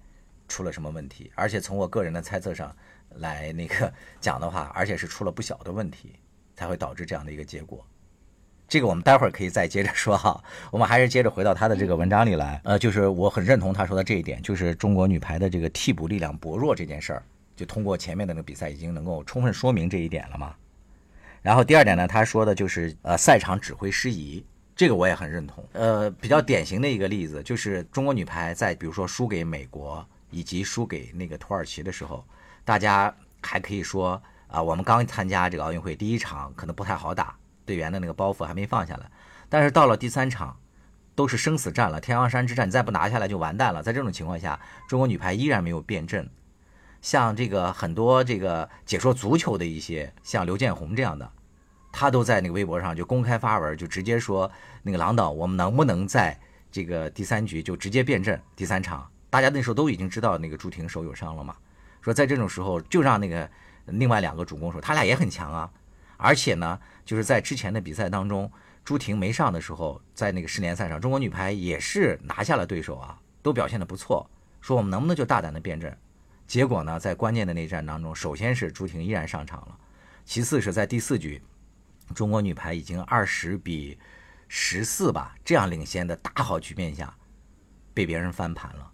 [0.47, 1.31] 出了什么问题。
[1.35, 2.75] 而且从我个人的猜测上
[3.15, 6.19] 来那个 讲的话，而且是出了不小的问题，
[6.55, 7.85] 才会导致这样的一个结果。
[8.67, 12.59] 这个我们待会儿可以再接着说哈， 我们还是接着回到他的这个文章里来。
[12.63, 17.23] 呃，就是我很认同他说的这一点，就是中国女排的这个替补力量薄弱这件事儿，
[17.55, 20.55] 就通过前面的那个比赛已经能够充分说明这一点了嘛。
[21.41, 24.43] 然后第二点呢，他说的就是呃赛场指挥失仪，
[24.75, 25.63] 这个我也很认同。
[25.73, 32.25] 呃，比较典型的一个例子就是中国女排在比如说输给美国以及输给那个土耳其的时候，
[32.65, 39.09] 大家还可以说啊，我们刚参加这个奥运会第一场可能不太好打，队员的那个包袱还没放下来。
[39.49, 40.57] 但是到了第三场，
[41.15, 43.83] 都是生死战了，天王山之战，你再不拿下来就完蛋了。
[43.83, 46.29] 在这种情况下，中国女排依然没有变阵。
[47.01, 51.29] 像这个很多这个解说足球的一些，像刘建宏这样的，
[51.91, 54.49] 他都在那个微博上就公开发文，就直接说
[54.81, 56.39] 那个郎导，我们能不能在
[56.71, 58.41] 这个第三局就直接变阵？
[58.55, 61.55] 第三场，大家那时候都已经知道那个朱婷手有伤了嘛，
[62.01, 63.47] 说在这种时候就让那个
[63.85, 65.69] 另外两个主攻手，他俩也很强啊，
[66.17, 68.51] 而且呢，就是在之前的比赛当中，
[68.83, 74.29] 朱婷没上的时候，在那个世联赛上，中国女排也是拿下了对手啊，都表现的不错，
[74.61, 75.97] 说我们能不能就大胆的变阵？
[76.45, 79.77] 结果呢，在关键的内战当中，首先是朱婷依然上场了，
[80.25, 81.41] 其次是在第四局，
[82.13, 83.97] 中国女排已经二十比
[84.47, 87.15] 十四吧，这样领先的大好局面下，
[87.93, 88.91] 被别人翻盘了。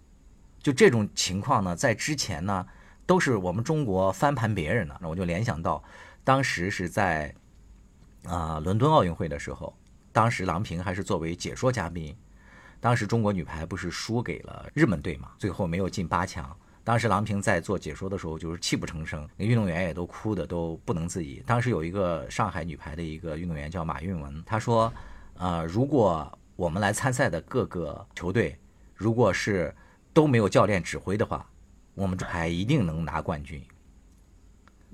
[0.62, 2.66] 就这种情况呢，在之前呢，
[3.04, 4.96] 都是我们中国翻盘别人的。
[5.00, 5.82] 那我就联想到，
[6.24, 7.34] 当时是在
[8.24, 9.76] 啊伦敦奥运会的时候，
[10.12, 12.16] 当时郎平还是作为解说嘉宾，
[12.80, 16.54] 当时中国女排不是输给了日本队嘛，最后没有进八强。
[16.82, 21.42] 当时郎平在做解说的时候，就是泣不成声，那运动员也都哭的都不能自已。
[21.46, 24.92] 当时有一个上海女排的一个运动员叫马蕴雯，她说
[25.36, 28.58] ：“呃，如果我们来参赛的各个球队，
[28.94, 29.74] 如果是
[30.12, 31.46] 都没有教练指挥的话，
[31.94, 33.62] 我们这排一定能拿冠军。”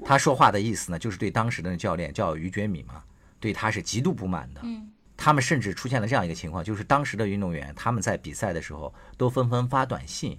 [0.05, 3.03] 他说话的意思呢，就是对当时的教练叫于觉敏嘛，
[3.41, 4.61] 对他是极度不满的。
[4.65, 10.39] 嗯，他们甚至出现了这样一个情况，就是当时的运动员他们在比赛的时候都纷纷发短信。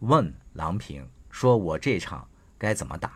[0.00, 3.12] 问郎平说：“我这场该怎么打？”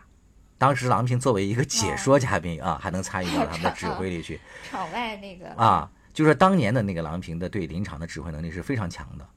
[0.58, 4.40] 当时郎平作为一个解说嘉宾啊， 还能参与到他们的指挥里去。
[4.70, 9.28] 场外那个啊，就是当年的那个郎平的对临场的指挥能力是非常强的，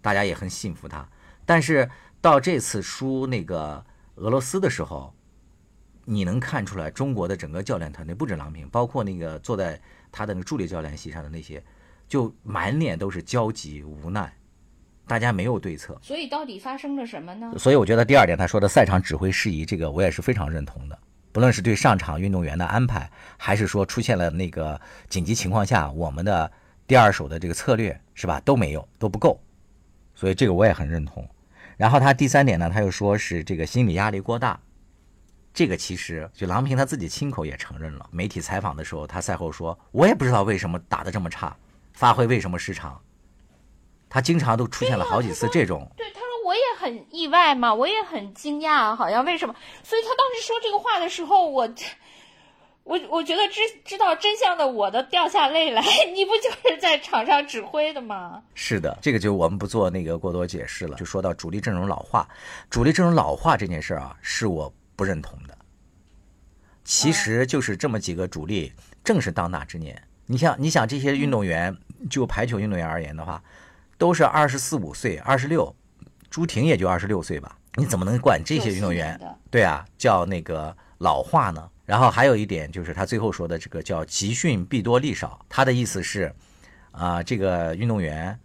[0.00, 1.08] 大家也很信服他。
[1.44, 3.84] 但是到这次输那个
[4.16, 5.12] 俄罗斯的时候，
[6.10, 11.62] 你能看出来中国的整个教练团队，不止郎平，包括那个坐在他的那个助理教练席上的那些，
[12.08, 14.34] 就满脸都是焦急无奈。
[15.06, 17.52] 大家没有对策，所以到底发生了什么呢？
[17.56, 20.98] 所以我觉得第二点他说的赛场指挥事宜，这个我也是非常认同的。
[21.30, 26.50] 不论是对上场运动员的安排，还是说出现了那个紧急情况下，我们的
[26.88, 29.40] 第二手的这个策略是吧，都没有，都不够。
[30.16, 31.24] 所以这个我也很认同。
[31.76, 34.58] 然后他第三点呢，他又说是这个心理压力过大。
[35.52, 38.08] 这个其实就郎平他自己亲口也承认了。
[38.12, 41.56] 媒体采访的时候，他赛后说：“我也不知道为什么打得这么差，
[41.92, 43.00] 发挥为什么失常。”
[44.08, 45.88] 他经常都出现了好几次这种。
[45.96, 49.54] 对，他说我也很意外嘛，我也很惊讶，好像为什么？
[49.84, 51.68] 所以他当时说这个话的时候，我，
[52.82, 55.80] 我我觉得知知道真相的我都掉下泪来。
[56.14, 58.42] 你不就是在场上指挥的吗？
[58.54, 60.96] 是的，这个就我们不做那个过多解释了。
[60.96, 62.28] 就说到主力阵容老化，
[62.68, 65.56] 主力阵容老化这件事儿啊，是我不认同的。
[66.84, 68.70] 其实就是这么几个主力，
[69.02, 69.98] 正是当打之年。
[70.26, 71.74] 你像你想这些运动员，
[72.10, 73.42] 就排球运动员而言的话。
[73.96, 75.74] 都是二十四五岁，二十六，
[76.30, 77.58] 朱婷也就二十六岁吧？
[77.76, 79.18] 你怎么能管这些运动员？
[79.50, 81.70] 对啊，叫那个老化呢？
[81.84, 86.34] 然后还有一点就是他最后说的这个叫集训必多利少，他的意思是，
[86.92, 88.38] 啊，这个运动员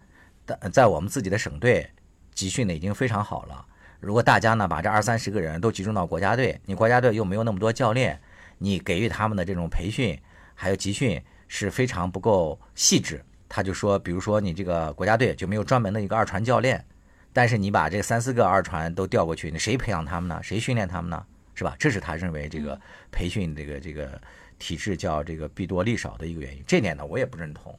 [0.46, 1.90] 在在我们自己的省队
[2.34, 3.66] 集训的已经非常好了。
[4.06, 8.16] 如果大家呢把这二三十个人都集中到国家队，你国家队又没有那么多教练，
[8.56, 10.16] 你给予他们的这种培训
[10.54, 13.20] 还有集训是非常不够细致。
[13.48, 16.84] 他就说，比如说你这个国家队就没有专门的一个二传教练，
[17.32, 20.38] 但是你把这三四个二传都调过去，你谁培养他们呢？
[20.40, 21.26] 谁训练他们呢？
[21.56, 21.74] 是吧？
[21.76, 24.20] 这是他认为这个培训这个这个
[24.56, 26.62] 体制叫这个弊多利少的一个原因。
[26.64, 27.76] 这点呢，我也不认同。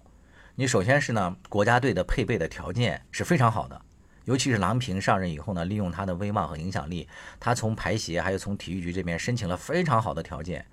[0.56, 3.82] 你首先是呢，国家队的配备的条件是非常好的，
[4.28, 7.08] 尤其是郎平上任以后呢，利用他的威望和影响力，
[7.40, 10.66] 他从排协还有从体育局这边申请了非常好的条件，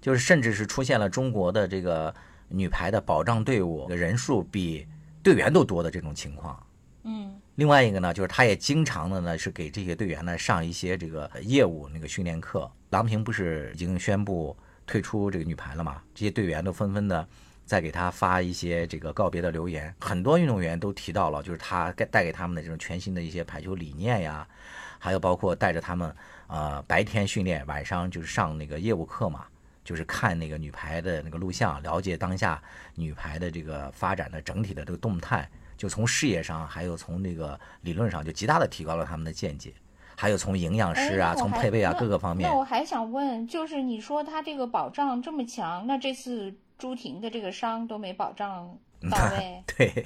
[0.00, 2.14] 就是甚至是出现了中国的这个。
[2.54, 4.86] 女排的保障队伍人数比
[5.22, 6.66] 队员都多的这种情况，
[7.04, 12.70] 嗯，另外一个呢，就是他也经常的呢是给这些队员呢上一些这个业务那个训练课。
[12.90, 14.54] 郎平不是已经宣布
[14.84, 16.02] 退出这个女排了吗？
[16.14, 17.26] 这些队员都纷纷的
[17.72, 19.94] 在给他发一些这个告别的留言。
[19.98, 24.46] 很多运动员都提到了，就是他带给他们的这种全新的一些排球理念呀，
[24.98, 26.14] 还有包括带着他们
[26.48, 29.46] 呃白天训练，晚上就是上那个业务课嘛。
[29.84, 32.62] 就是看那个女排的那个录像，了解当下
[32.94, 39.72] 女排的这个发展的整体的这个动态，就从事业上，还有从那个理论上，就极大的提高了他们的见解。
[40.14, 42.48] 还有从营养师啊，从配备啊各个方面。
[42.48, 48.76] 那我还想问，就是你说他这个保障这么强，那这次朱婷的这个伤都没保障
[49.08, 49.62] 到位？
[49.76, 50.04] 对。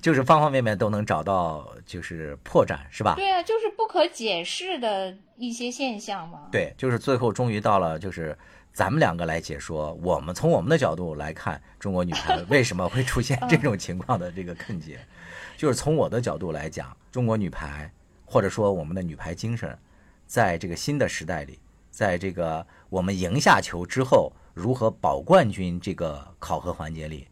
[0.00, 3.14] 就是方方面面都能找到，就是破绽，是吧？
[3.16, 6.48] 对啊，就是不可解释的一些现象嘛。
[6.50, 8.36] 对，就是最后终于到了，就是
[8.72, 14.98] 咱们两个来解说，我们从我们的角度来看中国女排为什么会出现这种情况的这个坑节，
[15.58, 17.90] 就是从我的角度来讲，中国女排
[18.24, 19.78] 或者说我们的女排精神，
[20.26, 21.58] 在这个新的时代里，
[21.90, 27.28] 在这个我们赢下球之后如何保冠军这个考核环节里。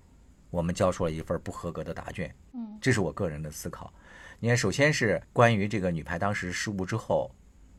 [0.50, 3.90] 我们交出了一份不合格的答卷，嗯，这是我个人的思考。
[4.38, 7.34] 你看，首先是关于这个女排当时失误之后，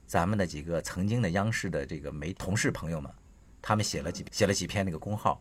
[0.07, 3.11] 咱们的几个曾经的央视的这个媒同事朋友们，
[3.61, 5.39] 他们写了几写了几篇那个公号，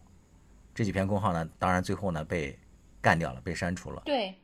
[0.75, 2.59] 这几篇公号呢，当然最后呢被
[3.01, 4.03] 干掉了，被删除了。
[4.05, 4.35] 对，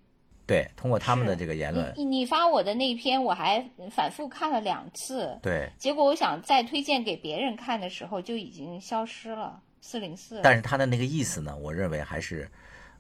[0.49, 10.41] 对，通过他们的这个言论，你你发我的那篇我还反复看了两次，对，结果我想再推荐给别人看的时候就已经消失了，四零四。
[10.43, 12.51] 但是他的那个意思呢，我认为还是。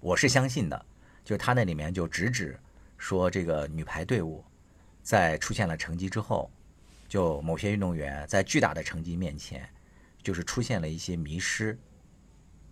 [0.00, 0.86] 我是相信的，
[1.24, 2.56] 就是他那里面就直指
[2.98, 4.44] 说，这个女排队伍
[5.02, 6.48] 在出现了成绩之后，
[7.08, 9.68] 就某些运动员在巨大的成绩面前，
[10.22, 11.76] 就是出现了一些迷失，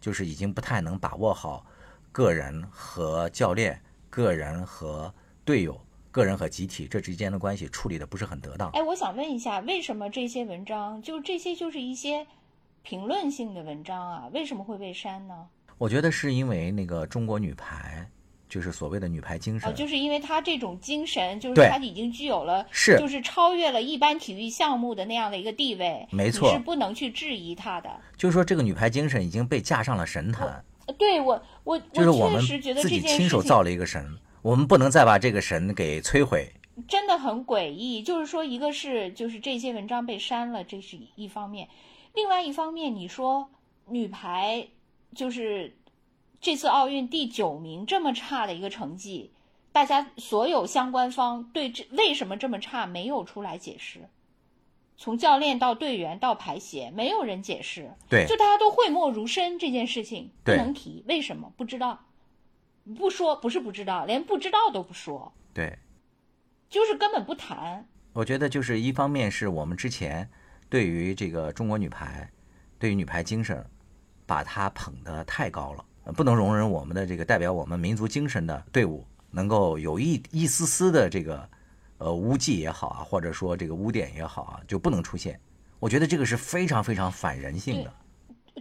[0.01, 1.67] 就是已经不太能把握好
[2.13, 3.83] 个人和教练、
[4.17, 5.13] 个人和
[5.45, 5.79] 队友、
[6.11, 8.71] 个人和集体这之间的关系处理的不是很得当。
[8.71, 12.27] 哎，我想问一下，为什么这些文章就这些就是一些
[12.81, 14.31] 评论性的文章啊？
[14.33, 15.47] 为什么会被删呢？
[15.77, 18.09] 我觉得是因为那个中国女排，
[18.49, 27.91] 就是所谓的女排精神，就是因为她这种精神，就是她已经具有了，是就是超越了一般体育项目的那样的一个地位，没错，是不能去质疑她的。
[28.17, 30.65] 就是说，这个女排精神已经被架上了神坛。
[30.95, 36.53] 对我，我就是我们自己亲手造了一个神，我们不能再把这个神给摧毁。
[36.87, 38.03] 真的很诡异。
[38.03, 41.67] 就是说，一个是就是这些文章被删了，这是一方面；
[42.15, 43.51] 另外一方面，你说
[43.89, 44.69] 女排。
[45.15, 45.75] 就是
[46.43, 49.31] 这次奥运第九名这么差的一个成绩，
[49.73, 54.01] 大家所有相关方对这为什么这么差没有出来解释，
[54.97, 57.93] 从教练到队员到排协，没有人解释。
[58.09, 62.07] 对，就大家都讳莫如深这件事情不能提，为什么不知道？
[62.97, 65.33] 不说不是不知道，连不知道都不说。
[65.53, 65.79] 对，
[66.69, 67.87] 就是根本不谈。
[68.13, 70.29] 我觉得就是一方面是我们之前
[70.69, 72.31] 对于这个中国女排，
[72.79, 73.65] 对于女排精神。
[74.29, 81.49] 把它捧得太高了，不能容忍我们的这个代表我们民族精神的队伍能够有一一丝丝的这个，
[81.99, 85.39] 呃污迹也好啊，或者说这个污点也好啊，就不能出现。
[85.79, 87.93] 我觉得这个是非常非常反人性的。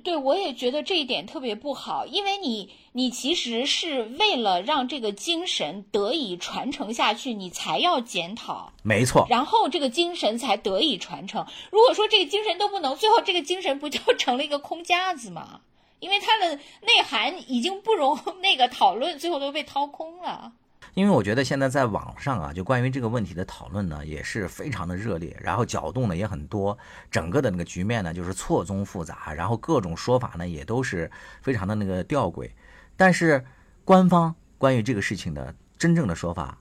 [0.04, 11.48] 对，我也觉得这一点特别不好，因为你，你其实是为了让这个精神得以传承下去，你才要检讨，没错，然后这个精神才得以传承。
[11.72, 15.62] 如果说这个精神都不能，最后这个精神不就成了一个空架子吗？
[16.02, 20.52] 因为它的内涵已经不容 那个讨论，最后都被掏空了。
[20.96, 26.78] 因为我觉得现在在网上啊，就关于这个问题的讨论呢，也是非常的热烈，然后搅动呢也很多，
[27.12, 32.50] 整个的那个局面呢就是错综复杂，然后各种说法呢也都是非常的那个吊诡。
[32.96, 33.44] 但是
[33.84, 36.58] 官方关于这个事情的真正的说法，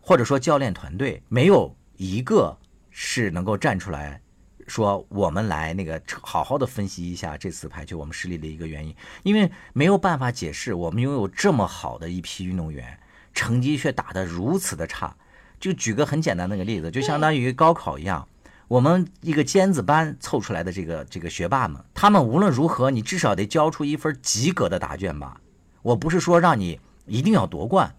[0.00, 2.58] 或者说教练团队没有一个
[2.90, 4.20] 是能够站出来
[4.66, 12.98] 说我们来那个好好的分析一下这次排球我们失利的一个原因，因为没有办法解释我们拥有这么好的一批运动员。
[13.36, 15.14] 成绩却打得如此的差，
[15.60, 18.26] 就举个很简单的个例子，就相当于高考一样，
[18.66, 25.40] 我们一个尖子班凑出来的这个这个学霸们，他们无论如何，你至少得交出一份及格的答卷吧。
[25.82, 27.94] 我不是说让你一定要夺冠，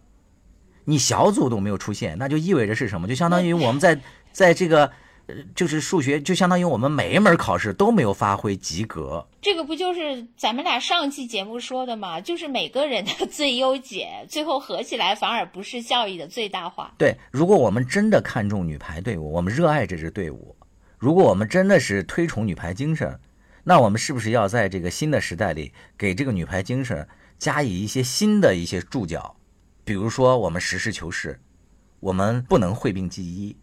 [0.85, 3.07] 你小组都没有出现，那就意味着是什么？
[3.07, 4.01] 就相当于我们在
[4.33, 4.91] 在这个。
[5.27, 9.27] 呃，就是数学，就相当于我们每一门考试都没有发挥及格。
[9.41, 12.19] 这个不就是咱们俩上期节目说的吗？
[12.21, 16.93] 就是每个人的 最优解，最后合起来反而不是效益的最大化。
[16.97, 20.55] 对，如果我们真的看重女排队伍，我们热爱这支队伍，
[20.97, 23.19] 如果我们真的是推崇女排精神，
[23.65, 27.05] 那我们是不是要在这个新的时代里，给这个女排精神
[27.37, 29.35] 加以一些新的一些注脚？
[29.83, 31.37] 比如说，我们实事求是，
[31.99, 33.57] 我们不能讳病忌医。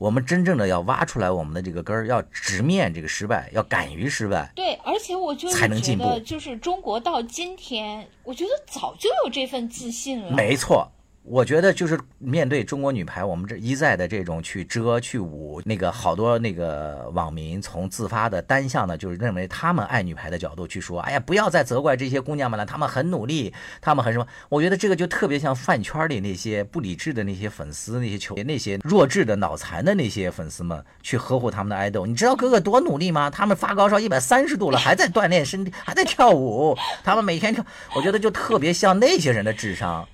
[0.00, 4.50] 我们真正的要挖出来我们的这个根儿，要直面这个失败，要敢于失败。
[4.56, 6.18] 对，而且我就才能进步。
[6.20, 10.30] 就是中国到今天，我觉得早就有这份自信了。
[10.30, 10.90] 没错，
[11.30, 24.26] 我觉得就是面对中国女排，我们这一再的这种去遮去捂，那个好多那个网民从自发的单向的，就是认为他们爱女排的角度去说，哎呀，不要再责怪这些姑娘们了，她们很努力，她们很什么？
[24.48, 32.06] 我觉得这个就特别像饭圈里那些不理智的那些粉丝，那些球那些弱智的脑残的那些粉丝们去呵护他们的爱豆。
[32.06, 33.30] 你知道哥哥多努力吗？
[33.30, 37.64] 他们发高烧一百三十度了，还在锻炼身体，还在跳舞，他们每天跳，
[37.94, 40.04] 我觉得就特别像那些人的智商。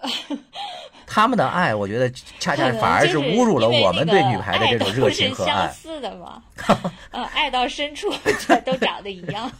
[1.06, 5.66] 他们的爱，我觉得恰恰反而是侮辱了我们对女排的这种热情和爱。
[5.66, 6.42] 相似的嘛，
[7.10, 8.12] 呃，爱到深处
[8.64, 9.50] 都长得一样。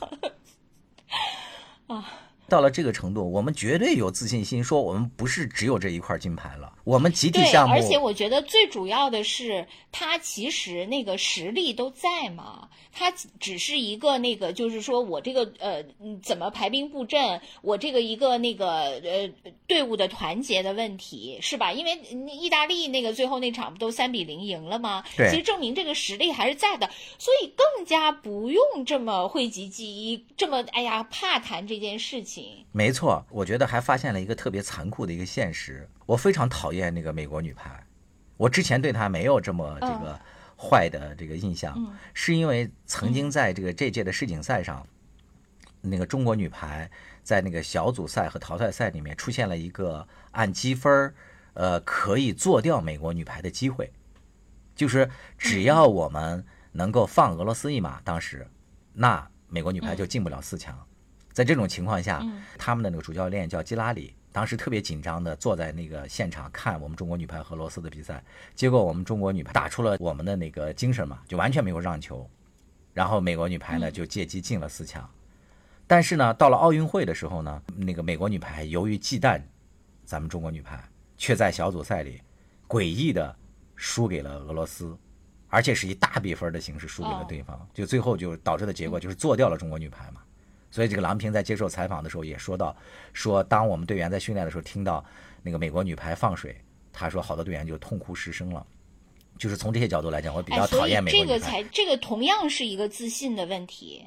[1.87, 2.05] 啊。
[2.49, 6.73] 到了这个程度，我们绝对有自信心，说我们不是只有这一块金牌了。
[6.89, 12.67] 我们集体项目，而且我觉得最主要的是，他其实那个实力都在嘛。
[12.91, 15.85] 他只是一个那个，就是说我这个呃，
[16.23, 19.29] 怎么排兵布阵，我这个一个那个呃
[19.67, 21.75] 队伍的团结的问题，是吧？
[21.75, 21.95] 因为
[22.33, 25.05] 意大利那个最后那场不都三比零赢了吗？
[25.15, 32.65] 对，其实证明这个实力还是在的，所以更加不用这么讳疾忌医，这么哎呀怕谈这件事情。
[32.73, 35.87] 没错，我觉得还发现了一个特别残酷的一个现实。
[36.09, 37.85] 我非常讨厌那个美国女排，
[38.39, 40.19] 我之前对她没有这么这个
[40.57, 41.77] 坏的这个印象，
[42.15, 44.87] 是因为曾经在这个这届的世锦赛上，
[45.83, 46.91] 那个中国女排
[47.23, 51.15] 在那个小组赛和淘汰赛里面出现了一个按积分
[51.53, 53.93] 呃，可以做掉美国女排的机会，
[54.75, 56.43] 就是只要我们
[56.73, 58.49] 能够放俄罗斯一马，当时
[58.95, 60.75] 那美国女排就进不了四强。
[61.35, 62.25] 在这种情况下，
[62.57, 68.23] 他们的那个主教练叫基拉里，当时特别紧张的坐在那个现场看我们中国女排和俄罗斯的比赛。
[68.55, 72.29] 结果我们中国女排打出了我们的那个精神嘛，就完全没有让球。
[72.93, 75.09] 然后美国女排呢就借机进了四强。
[75.87, 79.41] 但是呢，到了奥运会的时候呢，那个美国女排由于忌惮
[80.05, 80.83] 咱们中国女排，
[81.17, 82.21] 却在小组赛里
[82.69, 83.35] 诡异的
[83.75, 84.97] 输给了俄罗斯，
[85.49, 87.67] 而且是以大比分的形式输给了对方。
[87.73, 90.21] 就最后就导致的结果就是做掉了中国女排嘛。
[90.71, 92.77] 所以这个郎平在接受采访的时候也说到，
[93.13, 95.05] 说当我们队员在训练的时候听到
[95.43, 96.57] 那个美国女排放水，
[96.93, 98.67] 他说好多队员就痛哭失声了。
[99.39, 101.35] 就是从这些角度来讲，我比较讨厌美国女排。
[101.35, 104.05] 这个才，这个同样是一个自信的问题。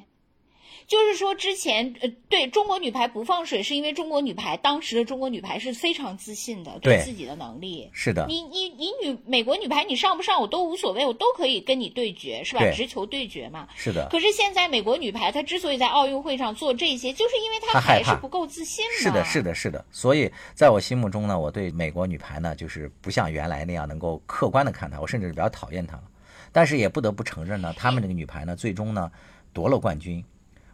[0.86, 7.88] 就是说，之前呃，对中国女排不放水，是因为中国女排当时的中国女排是非常自信的，对自己的能力。
[7.92, 8.26] 是的。
[8.28, 12.60] 你你你女美国女排，你上不上我都无所谓，我都可以跟你对决，是吧？
[12.72, 13.68] 直球对决嘛。
[13.74, 14.08] 是的。
[14.10, 18.90] 可是现在美国女排，她之所以在奥运会上做这些，就是因为她还是不够自信嘛。
[18.98, 19.84] 是的，是的，是的。
[19.90, 26.02] 所以在我心目中呢，我对美国女排呢，就是不像原来那样能够客观的看她，我甚至是比较讨厌她了。
[26.50, 29.10] 但是也不得不承认呢，他们这个女排呢，最终呢
[29.52, 30.22] 夺了冠军。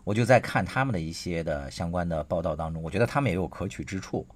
[0.08, 4.26] 我就在看他们的一些的相关的报道当中，我觉得他们也有可取之处，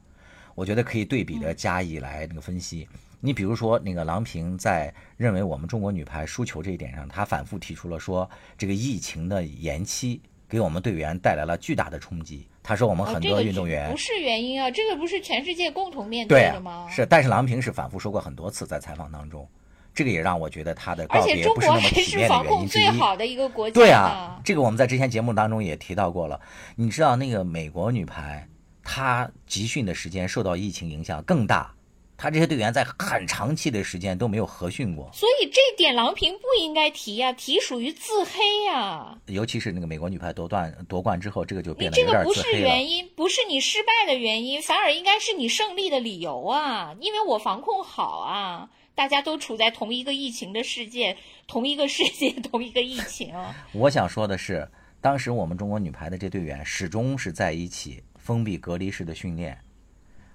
[0.55, 2.87] 我觉得可以对比的加以来那个分析。
[3.21, 12.47] 你比如说，那个郎平在认为我们中国女排输球这一点上，他反复提出了说，这个疫情的延期给我们队员带来了巨大的冲击。
[12.63, 16.87] 他说我们很多运动员不是原因啊，这个不是全世界共同面对的吗？
[16.91, 19.49] 是，但是郎平是反复说过很多次在采访当中。
[19.95, 23.71] 这个也让我觉得他的告别不是那么体面的原因之一。
[23.73, 26.41] 对啊，这个我们在之前节目当中也提到过了。
[26.77, 28.49] 你知道那个美国女排，
[28.83, 31.75] 她集训的时间受到疫情影响更大，
[32.17, 35.11] 她这些队员在很长期的时间都没有合训过。
[35.13, 39.15] 所以这点郎平不应该提呀，提属于自黑呀。
[39.27, 48.71] 尤其是那个美国女排夺冠夺冠之后，这个就变得有点自黑这个不是原因，不是你失败的原因，反而应该是你胜利的理由啊，因为我防控好啊。
[48.95, 51.17] 大家都处在同一个疫情的世界，
[51.47, 53.35] 同一个世界， 同一个疫情。
[53.73, 54.69] 我想说的是，
[55.01, 59.59] 当时我们中国女排的这队员始终是在一起封闭隔离式的训练，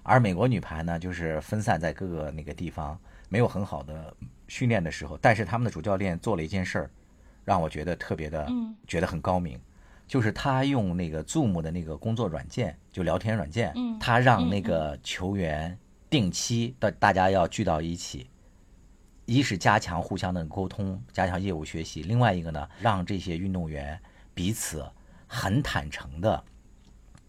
[0.02, 2.98] 而美国女排呢，就是分散在各个那个地方，
[3.28, 4.14] 没有很好的
[4.48, 5.16] 训练的时候。
[5.22, 6.90] 但是他们的主教练做了一件事儿，
[7.44, 8.46] 让我觉得特别的，
[8.86, 9.58] 觉得很高明，
[10.08, 15.78] 就是他用那个 Zoom 的那个工作软件，就聊天软件，他让那个球员
[16.10, 18.28] 定期的大家要聚到一起。
[19.28, 24.00] 一是加强互相的沟通，加强业务学习；另外一个呢，让这些运动员
[24.32, 24.82] 彼此
[25.26, 26.42] 很坦诚的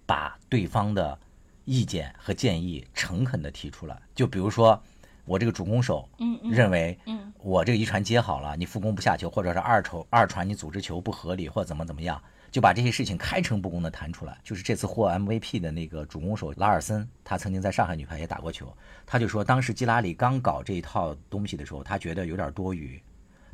[0.06, 1.20] 把对方的
[1.66, 4.02] 意见和建议诚恳的提出来。
[4.16, 4.82] 就比如说，
[5.26, 12.24] 我这个主攻手，嗯，认为，嗯，我这个一传接好了，你副攻不下球，或者是二传二传你组织球不合理，或怎么怎么样。
[12.52, 14.38] 就把这些事情开诚布公地谈出来。
[14.43, 18.76] 就是这次获 MVP 的那个主攻手拉尔森，他曾经在上海女排也打过球。
[19.06, 23.02] 他就说，当时基拉里刚搞这一套东西的时候，他觉得有点多余。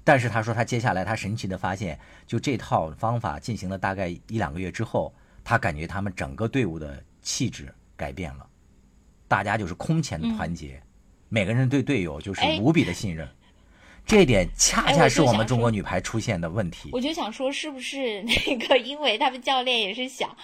[0.04, 8.48] 但是他说，他接下来他神奇的发现，就这套方法进行了大概一两个月之后，他感觉他们整个队伍的气质改变了。
[9.28, 10.80] 大家就是空前的团结，
[11.28, 13.28] 每个人对队友就是哎无比的信任。
[14.06, 16.90] 这一点恰恰是我们中国女排出现的问题。
[16.94, 20.36] 我就想说，是不是那个，因为他们教练也是想，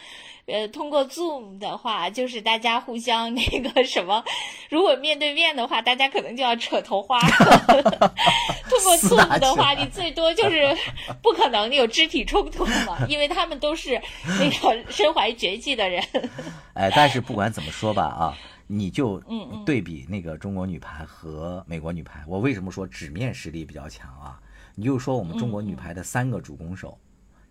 [0.48, 4.24] 呃，通过 Zoom 的话，就是大家互相那个什么，
[4.70, 7.20] 如果面对面的话，大家可能就要扯头花。
[8.70, 10.76] 通过 Zoom 的话，你最多就是
[11.22, 14.02] 不可能有肢体冲突嘛，因为他们都是
[14.40, 16.04] 那个身怀绝技的人。
[16.74, 18.38] 哎，但是不管怎么说吧啊，
[18.74, 19.22] 你就
[19.66, 24.40] 对比那个中国女排和美国女排，我为什么说纸面实力比较强啊？
[24.76, 26.98] 你就说我们中国女排的三个主攻手，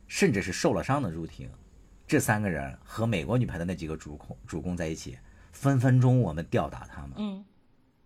[0.09, 1.47] 甚至是受了伤的入廷，
[2.07, 5.19] 这三个人和美国女排的那几个主攻主攻在一起，
[5.53, 7.45] 分分钟我们吊打他们，嗯，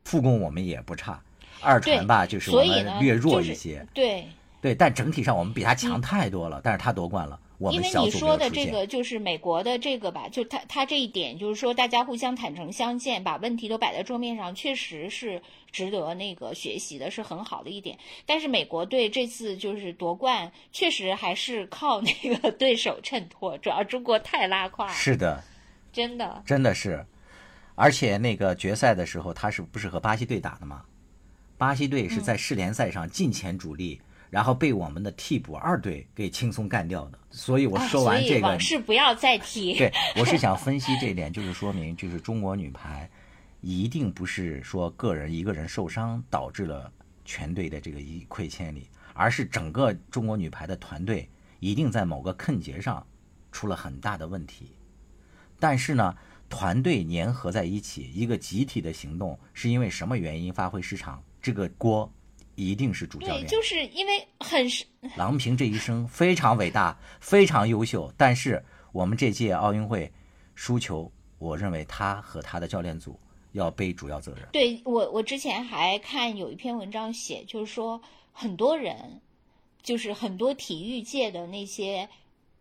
[0.05, 1.23] 副攻我们也不差，
[1.63, 4.27] 二传吧就是我们略弱一些，对。
[4.61, 8.51] 对，但整体上我们比他强太多了，但是他夺冠了，我因为你说的。
[8.51, 15.41] 这个就是美国的这个吧，就他他这一点就是说大家互相坦诚相见，把问题都摆在桌面上，确实是
[15.73, 17.99] 值得那个学习的，是很好的一点。
[18.27, 25.43] 但是美国队这次就是夺冠，确实还是靠那个对手衬托，主要中国太拉胯了，是的，
[25.93, 26.43] 真的。
[26.47, 27.05] 真的是，
[27.75, 30.85] 而且那个决赛的时候，他是不是和巴西队打的吗？
[31.57, 37.19] 巴西队是嗯在世联赛上进前主力，然后被我们的替补二队给轻松干掉的。
[37.37, 39.77] 所以我哎说完这个，所以往事不要再提。
[39.77, 43.11] 对我是想分析这一点， 就是说明，就是中国女排
[43.61, 46.91] 一定不是说个人一个人受伤导致了
[47.25, 51.29] 全队的这个一溃千里，而是整个中国女排的团队
[51.59, 53.05] 一定在某个坑节上
[53.51, 54.71] 出了很大的问题。
[55.59, 56.15] 但是呢，
[56.49, 61.21] 团队粘合在一起，一个集体的行动，是因为什么原因发挥失常？
[61.43, 62.11] 这个锅
[62.57, 63.47] 一定是主教对，练。
[63.47, 64.85] 就是因为很是
[65.17, 70.11] 郎平这一生非常伟大，非常优秀，但是我们这届奥运会
[70.55, 73.19] 输球，我认为他和他的教练组
[73.53, 74.49] 要背主要责任。
[74.53, 78.01] 对我，我之前还看有一篇文章写，就是说
[78.33, 79.21] 很多人，
[79.83, 82.09] 就是很多体育界的那些，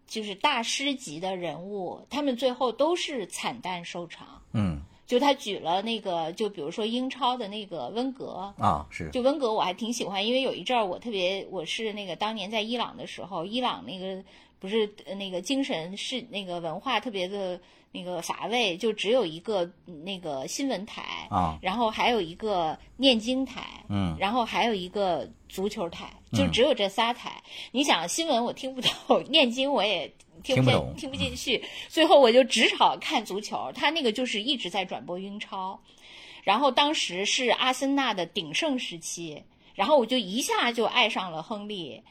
[0.08, 4.42] 就是大师级的人物，他们最后都是惨淡收场。
[4.54, 9.10] 嗯就他举了那个，就比如说英超的那个温格，啊，是。
[9.12, 14.24] 就温格我还挺喜欢，因为有一阵儿我特别，我是那个当年在伊朗的时候，伊朗那个
[14.60, 17.60] 不是呃那个精神是那个文化特别的
[17.94, 27.42] 那个乏味，就只有一个嗯那个新闻台啊然后还有一个念经台，嗯然后还有一个足球台，就只有这仨台。
[27.72, 33.72] 你想新闻我听不懂，念经我也听不见听不懂听不进去，最后我就只好看足球。
[33.76, 35.80] 他那个就是一直在转播英超，
[36.44, 39.44] 然后当时是阿森纳的鼎盛时期，
[39.76, 42.02] 然后我就一下就爱上了亨利，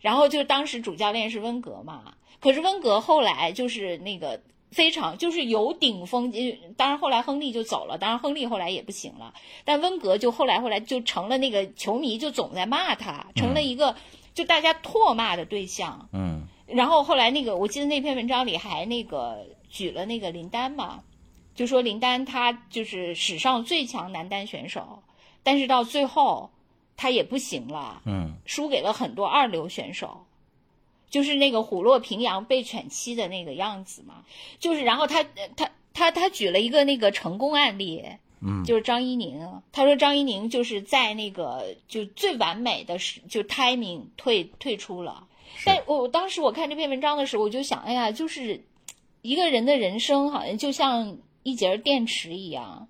[0.00, 4.40] 然后就当时主教练是温格嘛，可是温格后来就是那个
[4.74, 6.40] 非常就是有顶峰，呃
[6.76, 9.32] 当然后来亨利就走了，当然亨利后来也不行了，
[9.64, 13.94] 但温格就后来后来就成了那个球迷就总在骂他，成了一个
[14.34, 16.08] 就大家唾骂的对象。
[16.12, 16.42] 嗯。
[16.66, 21.04] 然后后来那个，我记得那篇文章里还那个举了那个林丹嘛，
[21.54, 25.02] 就说林丹他就是史上最强男单选手，
[25.42, 26.50] 但是到最后
[26.96, 28.32] 他也不行了，嗯。
[28.46, 30.23] 输给了很多二流选手，
[31.14, 34.24] 就是那个虎落平阳被犬欺的那个样子嘛。
[34.58, 35.22] 就是然后他
[35.54, 38.02] 他他他举了一个那个成功案例，
[38.40, 45.28] 嗯就是张一宁，他说张一宁就是在那个就最完美的时就 timing 退退出了。
[45.64, 48.64] 但我我当时我看这篇文章的时候，我就想，哎呀，就是
[49.22, 52.88] 一个人的人生好像就像一节电池一样，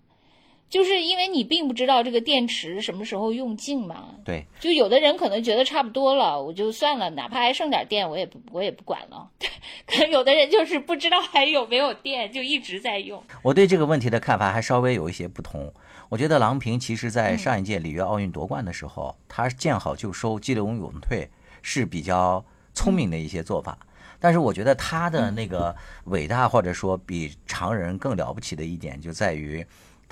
[0.69, 4.07] 就是因为你并不知道这个电池什么时候用尽嘛。
[4.25, 9.31] 对，就有的人可能觉得差不多了，我就算了，哪怕还剩点电，我也不我也不管了。
[9.87, 13.23] 可能有的人就是不知道还有没有电，就一直在用。
[13.43, 15.73] 我对这个问题的看法还稍微有一些不同。
[16.09, 21.29] 我觉得郎平其实在上一届里约奥运夺冠的时候，他见好就收，激流勇退
[21.63, 22.45] 是比较
[22.75, 23.79] 聪明的一些做法。
[24.21, 29.65] 但是我觉得他的那个伟大，或者说比常人更了不起的一点，就在于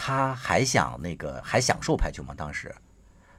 [0.05, 2.35] 他还想那个还享受排球吗。
[2.37, 2.75] 当时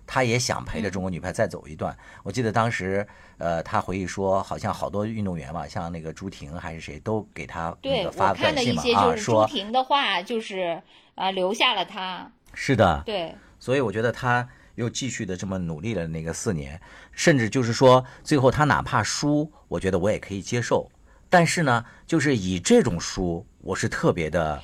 [0.08, 1.94] 他也想陪着中国女排再走一段。
[2.24, 3.06] 我记得当时，
[3.38, 10.82] 呃，他回忆说，好像好多运动员嘛，像那个朱婷还是谁，都给他那个发短信嘛啊，些就是朱婷的话，就是
[11.16, 12.32] 啊、留下了他。
[12.54, 16.80] 是的，对，所以我觉得他又继续的这么努力了那个四年，
[17.12, 20.90] 甚至就是说最后他哪怕输，我觉得我也可以接受。
[21.30, 24.62] 但是呢，就是以这种输，我是特别的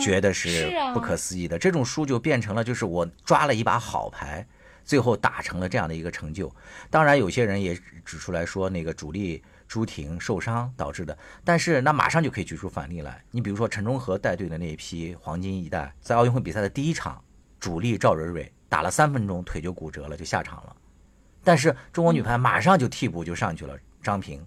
[0.00, 1.58] 觉得是不可思议的。
[1.58, 4.46] 这种输就变成了就是我抓了一把好牌，
[4.84, 6.54] 最后打成了这样的一个成就。
[6.90, 7.74] 当然，有些人也
[8.04, 11.16] 指出来说，那个主力朱婷受伤导致的。
[11.44, 17.22] 但是那马上就可以举出反例来，你比如说陈忠和带队的那一批黄金一代，在奥运会比赛的第一场，
[17.58, 20.76] 主力赵蕊蕊打了三分钟腿就骨折了，就下场了。
[21.42, 24.44] 但是中国女排马上就替补就上去了，张平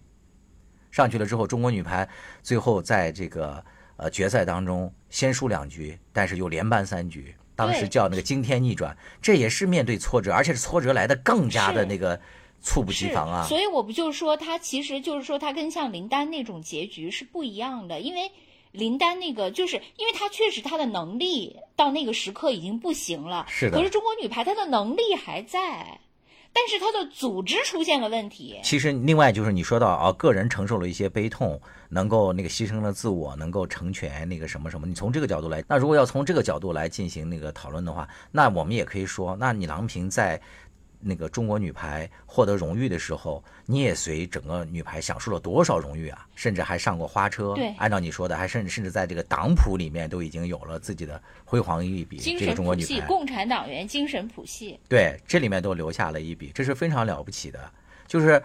[0.91, 2.07] 上去了之后，中国女排
[2.41, 3.63] 最后在这个
[3.97, 12.19] 呃决赛当中先输两局，但是又连扳三局，当时叫那个惊天逆转，这也是面对挫折，而且是挫折来的更加的那个
[12.61, 13.45] 猝不及防啊。
[13.47, 18.31] 所以我不就说他其实就是说他跟像林丹那种结局是不一样的，因为
[18.71, 23.77] 林丹那个就是因为他确实他的能力到那个时刻已经不行了，是的。
[23.77, 25.99] 可是中国女排她的能力还在。
[26.53, 28.59] 但是他的组织出现了问题。
[28.63, 34.85] 其实，另外就是你说到啊，个人承受了一些悲痛，能够那个牺牲了自我，能够成全那个什么什么。
[34.85, 40.41] 你从这个角度来，那如果要从这个角度来进行那个讨论的话，那我们也可以说，那你郎平在。
[40.99, 46.27] 那个中国女排获得荣誉的时候，你也随整个女排享受了多少荣誉啊？
[46.35, 47.53] 甚至还上过花车。
[47.55, 52.17] 对，按照你说的，还甚至甚至在这个党谱里面都已经有了自己的辉煌一笔。
[52.17, 54.79] 这个中国女排，共产党员精神谱系。
[54.89, 57.71] 对，这里面都留下了一笔，这是非常了不起的。
[58.05, 58.41] 就是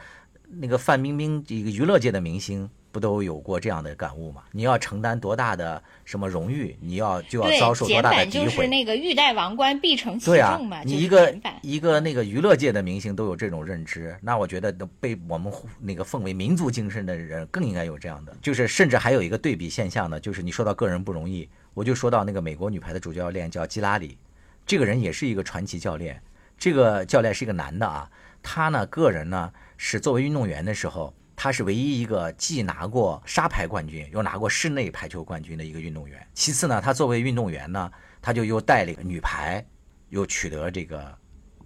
[0.49, 2.71] 那个范冰冰，一个娱乐界的明星。
[2.95, 4.45] 不都有过这样的感悟吗？
[4.53, 8.45] 你要承担多大的什么荣誉，你要就要遭受多大的诋毁。
[8.45, 10.81] 就是那个欲戴王冠，必承其重嘛。
[10.85, 18.33] 你一个一个那个娱乐界的明星都有这种认知，那我觉得被我们那个奉为民族精神的人更应该有这样的。
[18.41, 24.17] 就是甚至还有一个对比现象呢，就是你说到个人不容易，我就说到那个美国女排的主教练叫基拉里，
[24.65, 26.23] 这个人也是一个传奇教练。
[26.57, 28.09] 这个教练是一个男的啊，
[28.41, 31.13] 他呢个人呢是作为运动员的时候。
[31.37, 36.27] 他是唯一一个既拿过沙排冠军，又拿过室内排球冠军的一个运动员。
[36.33, 37.91] 其次呢，他作为运动员呢，
[38.23, 39.65] 他就又带领女排，
[40.11, 41.17] 又取得这个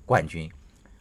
[0.07, 0.51] 冠军，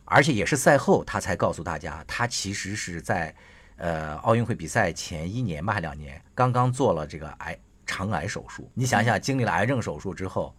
[0.05, 3.33] 而且也是赛后他才告诉大家，他其实是在
[3.77, 8.69] 呃奥运会比赛前一年吧，两年刚刚做了这个癌肠癌手术。
[8.73, 10.53] 你想想，经历了癌症手术之后，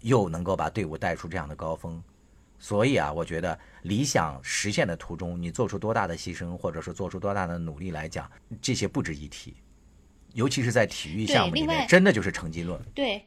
[0.00, 2.02] 又能够把队伍带出这样的高峰。
[2.58, 8.30] 所以啊，我觉得理想实现的途中，你做出多大的牺牲，或者说做出多大的努力来讲，
[8.60, 9.54] 这些不值一提。
[10.34, 12.80] 尤其是在体育项目里面，真的就是成绩论。
[12.94, 13.24] 对。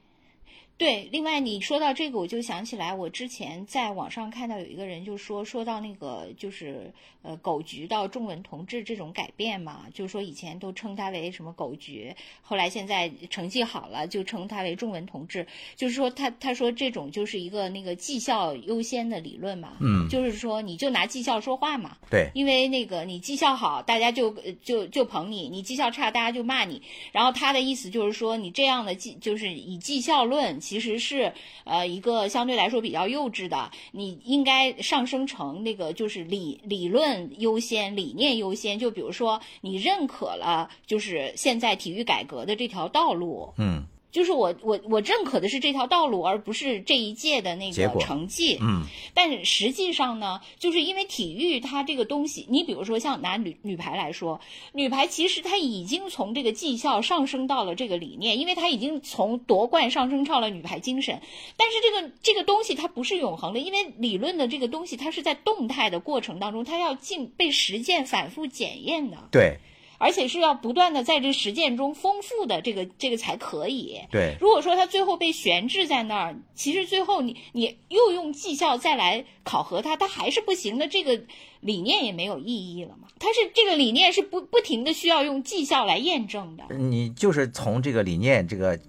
[0.82, 12.12] 对，另外你说到这个，我就想起来，我之前在网上看到有一个人就说，说到那个就是呃狗局到中文同志这种改变嘛，就是说以前都称他为什么狗局，
[12.42, 24.32] 后来现在成绩好了就称他为中文同志，就是说他他说这种就是一个那个绩效优先的理论嘛，嗯，就是说你就拿绩效说话嘛，对，因为那个你绩效好，大家就
[24.64, 30.60] 就就捧你，你绩效差，大家就骂你，然后他的意思就是说你这样的绩就是以绩效论。
[30.72, 31.34] 其实是
[31.66, 38.80] 呃一个相对来说比较幼稚的，你应该上升成那个就是理理论优先、理念优先。
[38.80, 43.84] 就比如说你认可了就是现在体育改革的这条道路，嗯。
[44.12, 48.58] 就是我我我认可的是这条道路，而不是这一届的那个成绩。
[48.62, 48.84] 嗯，
[49.14, 54.40] 但实际上呢，就是因为体育它这个东西，你比如说像拿女女排来说，
[54.74, 61.22] 女排其实它已经从这个绩效上升到了这个理念，因为它已经从夺冠上升到了女排精神。
[61.56, 69.18] 但是这个这个东西它不是永恒的，因为理论的这个东西它是在动态的过程当中，它要进被实践反复检验的。
[69.32, 69.58] 对。
[70.02, 74.00] 而且是要不断的在这实践中丰富的这个这个才可以。
[74.10, 81.22] 对，如果说他最后被悬置在那儿，其实最后你你又用绩效再来考核他，他还是不行的，这个
[81.60, 83.08] 理念也没有意义了嘛。
[83.20, 86.64] 他是这个理念是不不停的需要用绩效来验证的。
[86.76, 88.80] 你就是从这个理念这个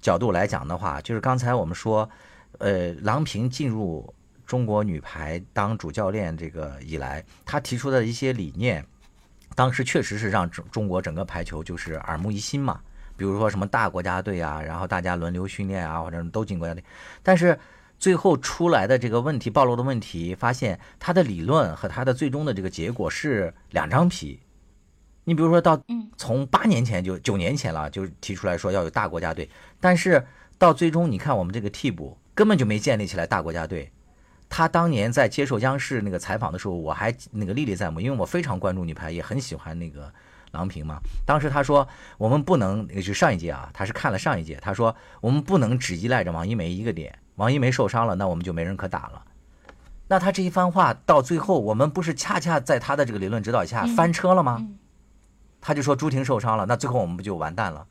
[0.00, 2.10] 角度来讲的话，就是刚才我们说，
[2.58, 4.12] 呃，郎平进入
[4.44, 8.84] 中国女排当主教练这个以来，他提出的一些理念。
[9.56, 12.78] 当时确实是让中中国整个排球就是耳目一新嘛，
[13.16, 16.84] 比如说什么大国家队啊，然后大家轮流训练啊，或者都进国家队。
[17.22, 17.58] 但是
[17.98, 24.38] 最后出来的这个问题暴露的问题，发现他的理论和他的最终的这个结果是两张皮。
[25.24, 25.82] 你比如说到
[26.18, 29.48] 从八年前就九年前了，就提出来说要有大国家队，
[29.80, 30.22] 但是
[30.58, 33.90] 到最终你看我们这个替补根本就没建立起来大国家队。
[34.48, 40.12] 他当年在接受央视那个采访的时候，我还那个历历在目，因为我非常关注女排，也很喜欢那个
[40.52, 41.00] 郎平嘛。
[41.24, 41.86] 当时他说，
[42.16, 49.24] 我们不能，就上一届啊，他是看了上一届，他说我们不能只依赖着王一梅一个点，王一梅受伤了，那我们就没人可打了。
[50.08, 54.66] 那他这一番话到最后，我们不是恰恰在他的这个理论指导下翻车了吗？
[55.60, 57.84] 他就说朱婷受伤了，那最后我们不就完蛋了？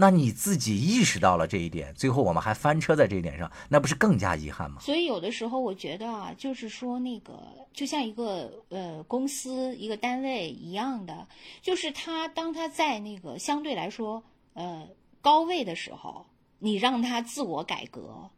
[0.00, 4.80] 那你自己意识到了这一点，最后我们还翻车在这一点上，那不是更加遗憾吗？
[4.80, 7.38] 所以有的时候我觉得啊，就是说那个
[7.74, 11.28] 就像一个呃公司一个单位一样的，
[11.60, 14.24] 就是他当他在那个相对来说
[14.54, 14.88] 呃
[15.20, 16.24] 高位的时候，
[16.58, 18.30] 你让他自我改革。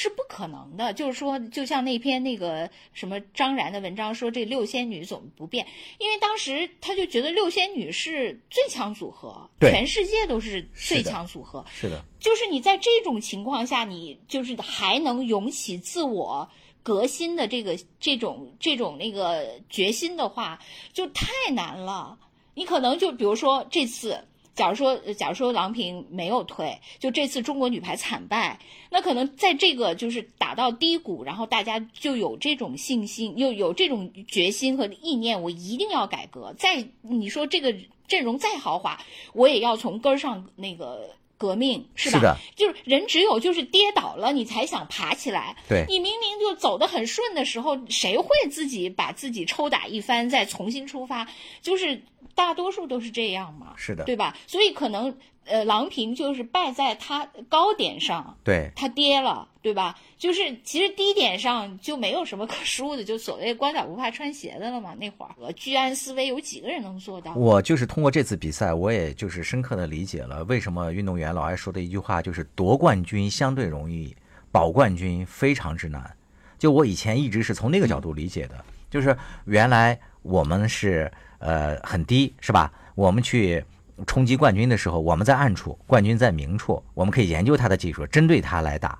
[0.00, 5.66] 是不可能的，就是说，就像那篇那个什么张然的文章说，这六仙女总不变，
[5.98, 11.66] 因为当时他就觉得六仙女是最强组合，全世界都是最强组合。
[11.68, 16.48] 是的，就是你在这种情况下，你就是还能涌起自我
[16.84, 20.60] 革新的这个这种这种那个决心的话，
[20.92, 22.16] 就太难了。
[22.54, 24.27] 你可能就比如说这次。
[24.58, 28.58] 假如说，假如说郎平没有退，就这次中国女排惨败，
[28.90, 36.52] 那可能在这个就是打到低谷，然后大家就有这种信心，又有这种决心和意念，我一定要改革。
[36.58, 37.72] 再你说这个
[38.08, 39.00] 阵容再豪华，
[39.32, 42.18] 我也要从根儿上那个革命，是吧？
[42.18, 42.36] 是的。
[42.56, 45.54] 就是人只有就是跌倒了，你才想爬起来。
[45.68, 45.84] 对。
[45.86, 51.28] 你明明就走得很顺的时候，谁会自己把自己抽打一番，再重新出发？
[51.62, 52.02] 就是。
[52.38, 54.36] 大多数都是这样嘛，是的，对吧？
[54.46, 55.12] 所以可能，
[55.44, 59.98] 呃，郎平就是败在他高点上，对，他跌了，对吧？
[60.16, 64.94] 就是其实低点上就没有什么可 输的，就所谓“光脚不怕穿鞋的”了嘛。
[65.00, 67.34] 那会儿，居安思危，有几个人能做到？
[67.34, 74.14] 我就是通过这次比赛，我也就是深刻的理解了为什么运动员老爱说的一句话，就是夺冠军相对容易，
[74.52, 76.08] 保冠军非常之难。
[76.56, 81.10] 就我以前一直是从那个角度理解的，就是原来我们是。
[81.38, 82.72] 呃，很低是吧？
[82.94, 83.64] 我们去
[84.06, 88.98] 冲击冠军的时候，我们在暗处，冠军在明处，我们可以研究他的技术，针对他来打，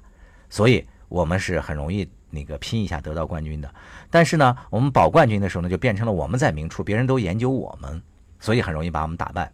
[0.49, 3.72] 所以我们是很容易那个拼一下得到冠军的。
[4.11, 8.01] 但是呢，我们保冠军的时候呢，就变成了我们在明处，别人都研究我们，
[8.39, 9.51] 所以很容易把我们打败。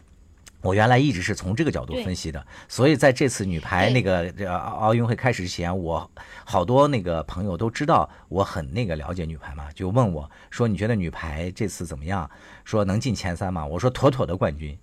[0.65, 6.11] 我原来一直是从这个角度分析的，所以在这次女排那个这奥运会开始之前，我
[6.45, 12.29] 好多那个朋友都知道我很那个了解女排嘛，就问我说：“你觉得女排这次怎么样？
[12.65, 14.77] 说能进前三吗？”我说：“妥妥的冠军。”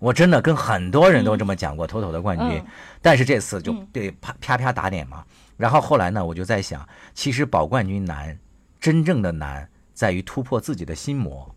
[0.00, 2.64] 我真的跟很多人都这么讲过，妥妥的冠军。
[3.02, 5.24] 但是这次就对啪啪啪打脸嘛。
[5.56, 8.38] 然后后来呢，我就在想，其实保冠军难，
[8.80, 11.54] 真正的难在于突破自己的心魔，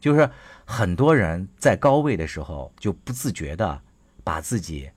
[0.00, 0.28] 就是。
[0.72, 3.80] 很多人在高位的时候就不自觉的
[4.22, 4.88] 把自己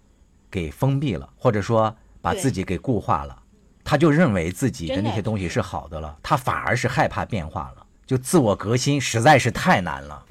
[0.52, 3.36] 给封闭了，或者说把自己给固化了，
[3.84, 10.24] 他就认为自己的那些东西是好的了，他反而是害怕变化了，就自我革新实在是太难了。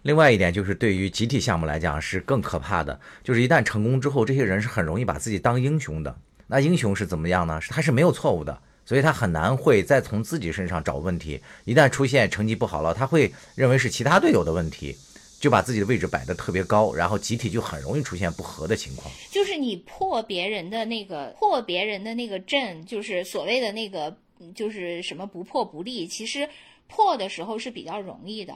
[0.00, 6.16] 另外一点就是对于集体项目来讲是更可怕的，就是一旦成功之后，这些人是很容易把自己当英雄的。
[6.46, 7.60] 那英雄是怎么样呢？
[7.68, 8.62] 他是没有错误的。
[8.86, 11.40] 所以他很难会再从自己身上找问题。
[11.64, 14.96] 一旦出现成绩不好了，他会认为是其他队友的问题，
[15.40, 19.12] 就把自己的位置摆得特别高，然后集体就很容易出现不和的情况。
[19.30, 24.16] 就是你破别人的那个破别人的那个阵，就是所谓的那个
[24.54, 26.06] 就是什么不破不立。
[26.06, 26.48] 其实
[26.86, 28.54] 破的时候是比较容易的。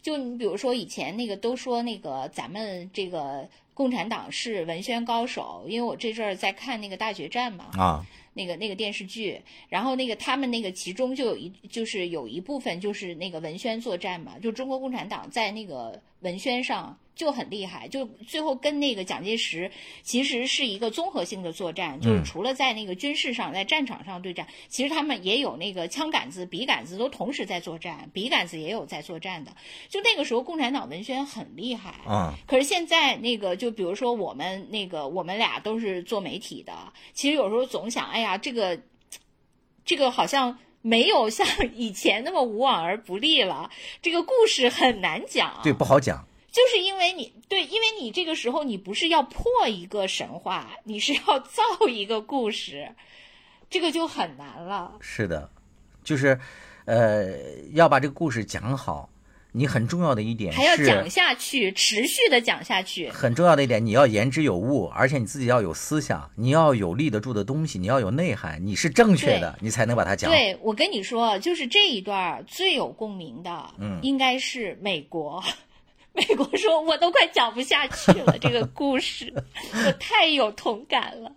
[0.00, 8.06] 就你比如说以前那个都说那个咱们这个共产党是文宣高手，因为我这阵儿在看那个大决战嘛啊。
[8.34, 16.98] 那个那个电视剧，然后那个他们那个其中就有一就是有一部分就是那个文宣作战嘛，就中国共产党在那个文宣上。
[17.14, 19.70] 就很厉害，就最后跟那个蒋介石
[20.02, 29.54] 其实是一个综合性的作战，就是除了在那个军事上，在战场上对战，其实他们也有那个枪杆子、笔杆子都同时在作战，笔杆子也有在作战的。
[29.88, 32.34] 就那个时候，共产党文宣很厉害啊。
[32.46, 36.72] 可是现在那个，就比如说我们那个，我们俩都是做媒体的，
[37.12, 38.80] 其实有时候总想，哎呀，这个
[39.84, 46.26] 这个好像没有像以前那么无往而不利了，这个故事很难讲，对，不好讲。
[46.52, 52.94] 就是因为你对，因为你这个时候你不是要破一个神话，你是要造一个故事，
[53.70, 54.92] 这个就很难了。
[55.00, 55.50] 是的，
[56.04, 56.38] 就是，
[56.84, 57.32] 呃，
[57.72, 59.08] 要把这个故事讲好，
[59.52, 63.08] 你很重要的一点还要讲下去，持续的讲下去。
[63.08, 70.30] 很重要的一点，你要言之有物，而且你自己要有思想，你要有立得住的东西，你要有内涵，你是正确的，你才能把它讲。
[70.30, 75.42] 对我跟你说，就是这一段最有共鸣的，嗯，应该是美国。
[76.14, 81.32] 美国说：“我都快讲不下去了，这个 故事我太有同感了，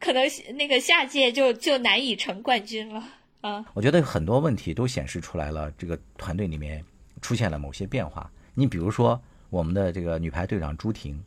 [0.00, 0.24] 可能
[0.54, 3.02] 那个下届就就难以成冠军了
[3.40, 6.84] 啊。”我觉得很多问题都显示出来了，这个团队里面
[7.22, 8.28] 出现了某些变化。
[8.54, 11.22] 你比如说，我们的这个女排队长朱婷，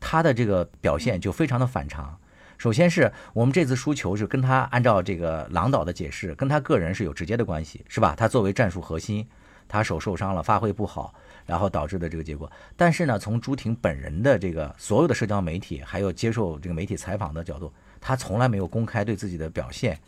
[0.00, 2.18] 她的这个表现就非常的反常。
[2.58, 8.16] 首先是我们这次输球是跟她按照这个郎导的解释，跟她个人是有直接的关系，是吧？
[8.16, 9.24] 她作为战术核心。
[9.70, 11.14] 她手受伤了，发挥不好，
[11.46, 12.50] 然后导致的这个结果。
[12.76, 19.98] 但是呢，从朱婷本人的这个所有的社交媒体，还有接受这个媒体采访的角度，她从来没有公开对自己的表现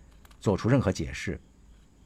[0.41, 1.41] 做出任何解释，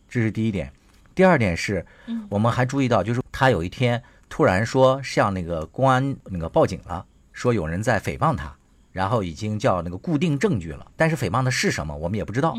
[0.09, 0.71] 这是第一点。
[1.15, 1.85] 第二点是，
[2.29, 8.55] 我们还注意到，就是她有一天突然说向那个公安那个报警了，说有人在诽谤她。
[8.93, 12.57] 然后已经叫那个固定证据了，但是诽谤的是什么，我们也不知道，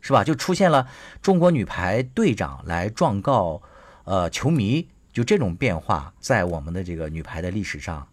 [0.00, 0.24] 是吧？
[0.24, 0.88] 就出现了
[1.20, 3.60] 中国女排队长来状告，
[4.08, 8.08] 呃，球迷，就这种变化，在我们的这个女排的历史上，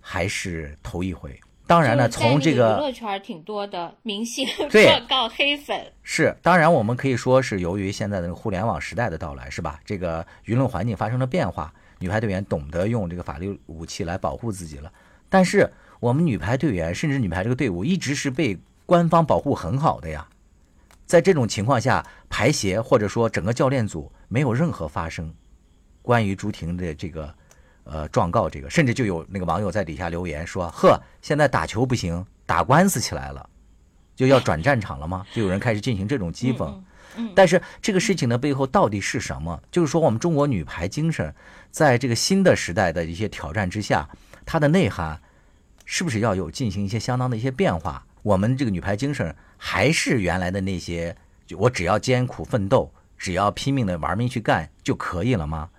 [0.00, 1.38] 还是头一回。
[1.68, 9.78] 当然呢，从这个娱乐圈挺多的明星状告黑粉是，当然我们可以说是由于现在的互联网时代的到来，是吧？
[9.84, 14.92] 这个舆论环境发生了变化，女排队员懂得用这个法律武器来保护自己了，
[15.28, 15.70] 但是。
[15.98, 20.28] 我们女排队员，甚至女排这个队伍，一直是被官方保护很好的呀。
[21.06, 25.32] 在这种情况下，排协或者说整个教练组没有任何发生。
[26.02, 27.34] 关于朱婷的这个
[27.84, 33.48] 呃状告，这个甚至就有那个网友在底下留言说：“呵，现在打球不行，打官司起来了，
[34.14, 36.74] 就要转战场了吗？”就有人开始进行这种讥讽。
[37.34, 39.62] 但是这个事情的背后到底是什么？
[39.70, 41.34] 就是说，我们中国女排精神，
[41.70, 44.08] 在这个新的时代的一些挑战之下，
[44.44, 45.20] 它的内涵。
[45.88, 48.04] 是不是要有进行一些相当的一些变化？
[48.24, 51.16] 我们这个女排精神还是原来的那些，
[51.46, 55.70] 就我只要艰苦奋斗，只要拼命的玩命去干就可以了吗？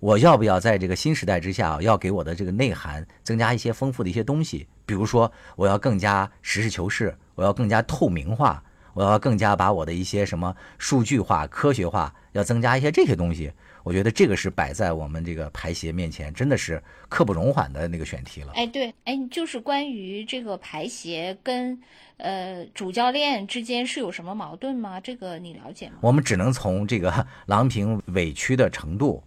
[0.00, 4.68] 我要不要在这个新时代之下，要给我的这个内涵增加一些丰富的一些东西？
[4.84, 13.52] 比如说，我要更加实事求是，我要更加透明化，我要更加把我的一些什么数据化、科学化，要增加一些这些东西。
[13.84, 18.50] 我觉得这个是摆在我们这个排协面前，真的是刻不容缓的那个选题了。
[18.54, 21.78] 哎，对，哎，就是关于这个排协跟
[22.16, 24.98] 呃主教练之间是有什么矛盾吗？
[24.98, 25.96] 这个你了解吗？
[26.00, 29.22] 我们只能从这个 郎平委屈的程度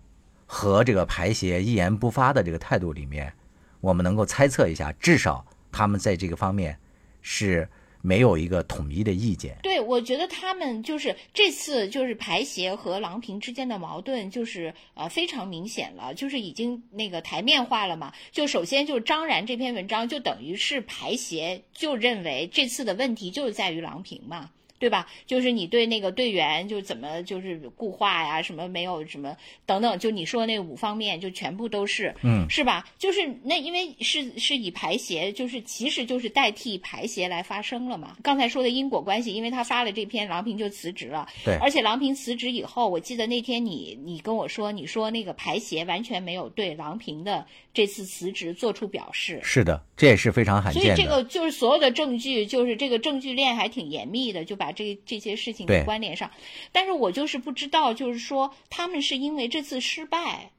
[0.48, 3.32] 和这个排协一言不发的这个态度里面，
[3.80, 6.78] 我们能够猜测一下，至少他们在这个方面
[7.22, 7.70] 是。
[8.08, 9.58] 没有一个统一的意见。
[9.62, 18.14] 对，我觉得他们就是这次就是排协和郎平之间的矛盾，就是呃非常明显了，就是已经那个台面化了嘛。
[18.32, 24.52] 就首先就张然这篇文章，就等于是排协就认为这次的问题就是在于郎平嘛。
[24.80, 25.08] 对吧？
[25.26, 32.88] 就是你对那个队员就怎么就是固化呀，什么没有什么等等，就你说那五方面就全部都是，嗯，是吧？
[32.98, 38.18] 就是那因为是是以排协，就是其实就是代替排协来发声了嘛。
[38.22, 41.56] 刚才说的因果关系，因为他发了这篇，郎平就辞职了，对。
[41.58, 47.46] 而且郎平辞职以后，我记得那天你你跟我说，你说那个排协完全没有对郎平的
[47.78, 49.40] 这次辞职做出表示。
[49.44, 50.96] 是的，这也是非常罕见的。
[50.96, 54.72] 所以这个就是所有的证据，就是这个证据链还挺严密的，就把。
[54.78, 56.30] 这这些事情给关联上，
[56.72, 60.52] 但是我就是不知道，就是说他们是因为这次失败，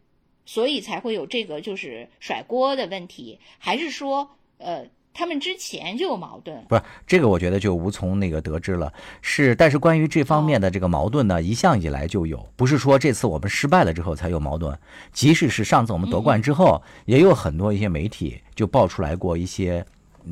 [0.44, 4.86] 所以才会有这个就是甩锅的问题，还是说呃
[5.18, 6.64] 他们之前就有矛盾？
[6.68, 8.92] 不是这个，我觉得就无从那个得知了。
[9.20, 14.78] 是，但是关于这方面的这个矛盾呢，一向以来就有，不是说这次我们失败了之后才有矛盾。
[15.12, 19.84] 即使是上次我们夺冠之后，也有很多一些媒体就爆出来过一些。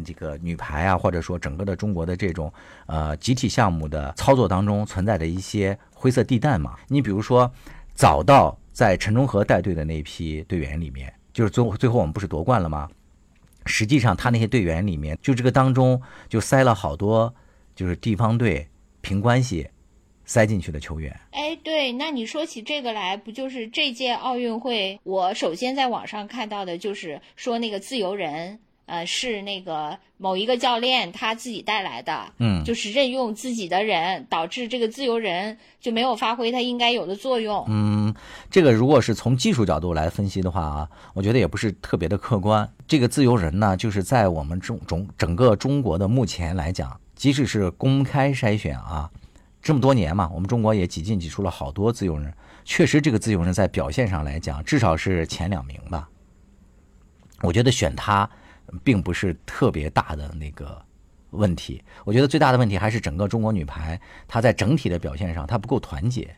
[0.04, 2.52] 这个女排啊，或者说整个的中国的这种
[2.84, 6.74] 呃集体项目的操作当中存在的一些灰色地带嘛。
[6.86, 7.50] 你比如说，
[7.94, 12.86] 早到在陈忠和带队的那批队员里面，就是最最后我们不是夺冠了吗？
[13.66, 17.34] 实际上他那些队员里面，就这个当中就塞了好多
[17.74, 18.68] 就是地方队
[19.00, 19.68] 凭关系
[20.24, 21.20] 塞进去的球员。
[21.32, 24.98] 哎，对，那你说起这个来，不就是这届奥运会？
[25.02, 28.60] 我首先在网上看到的就是说那个自由人。
[28.86, 37.64] 呃，是那个某一个教练他自己带来的，嗯，就是任用自己的人，导致这个自由人就没有发挥他应该有的作用。
[37.68, 38.14] 嗯，
[38.48, 42.68] 这个如果是从技术角度来分析的话啊，我觉得也不是特别的客观。
[42.86, 49.10] 这个自由人呢，就是在我们中中整个中国的目前来讲，即使是公开筛选啊，
[49.60, 52.32] 这么多年嘛，我们中国也挤进挤出了好多自由人，
[52.64, 56.08] 确实这个自由人在表现上来讲，至少是前两名吧。
[57.42, 58.30] 我觉得选他。
[58.82, 60.80] 并不是特别大的那个
[61.30, 66.34] 问题，我觉得最大的问题还是整个中国女排，她在整体的表现上，她不够团结，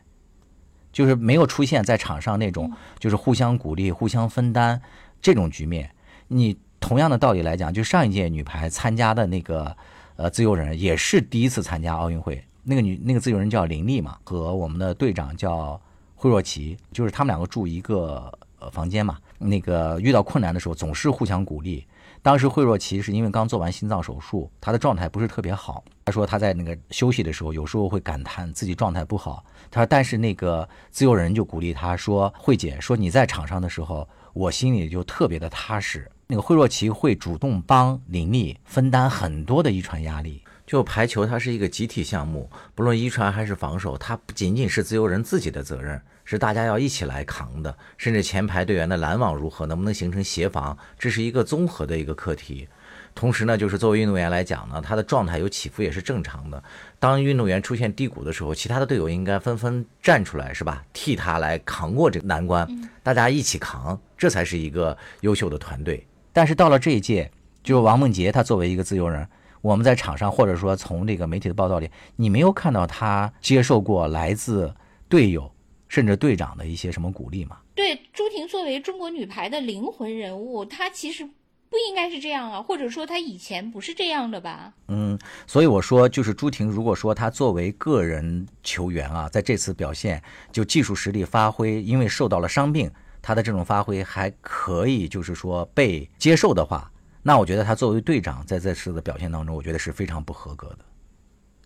[0.91, 4.81] 就是没有出现在场上那种就是互相鼓励、互相分担
[5.21, 5.89] 这种局面。
[6.27, 9.75] 你同样的道理来讲，就上一届女排参加的那个
[10.15, 15.79] 呃自由人，也是第一次参加奥运会，那个女那个自由人叫林丽嘛，和我们的队长叫
[16.15, 21.85] 惠若琪，就是他们两个住一个呃房间嘛，那个遇到困难的时候总是互相鼓励。
[22.21, 25.83] 当时惠若琪是因为刚做完心脏手术，她的状态不是特别好。
[26.05, 29.45] 他说他在那个休息的时候，有时候会感叹自己状态不好。
[29.69, 36.09] 他说，但是那个自由人就鼓励他说：“慧姐，说你在场上的时候，我心里就特别的踏实。
[36.25, 40.43] 那个惠若琪会主动帮林丽分担很多的一传压力。
[40.65, 45.99] 就排球，它是一个集体项目，不论一传还是防守，它不仅仅是自由人自己的责任，
[46.29, 47.75] 是大家要一起来扛的。
[47.97, 52.67] 甚至前排队员的拦网如何，能不能形成协防，这是一个综合的一个课题。
[53.15, 56.63] 同时呢，就是作为运动员来讲呢，他的状态有起伏也是正常的。
[56.99, 60.83] 当运动员出现低谷的时候，其他的队友应该纷纷站出来，是吧？
[60.93, 62.67] 替他来扛过这个难关，
[63.01, 66.05] 大家一起扛，这才是一个优秀的团队。
[66.31, 67.29] 但是到了这一届，
[67.63, 69.27] 就是王梦洁，她作为一个自由人。
[69.61, 74.73] 我们在场上，或者说从这个媒体的报道里，你没有看到他接受过来自
[75.09, 75.51] 队友
[75.89, 77.57] 甚至队长的一些什么鼓励嘛？
[77.75, 84.73] 对，朱婷作为中国女排的灵魂人物，她其实不应该是这样啊，或者说她以前不是这样的吧？
[84.87, 85.17] 嗯，
[85.47, 90.21] 所以我说，就是朱婷，如果说她作为个人球员啊，在这次表现
[90.51, 96.91] 就技术实力发挥，因为受到了伤病，她的这种发挥还可以，就是说被接受的话。
[97.21, 100.79] 那我觉得她作为队长在这次的表现当中，我觉得是非常不合格的，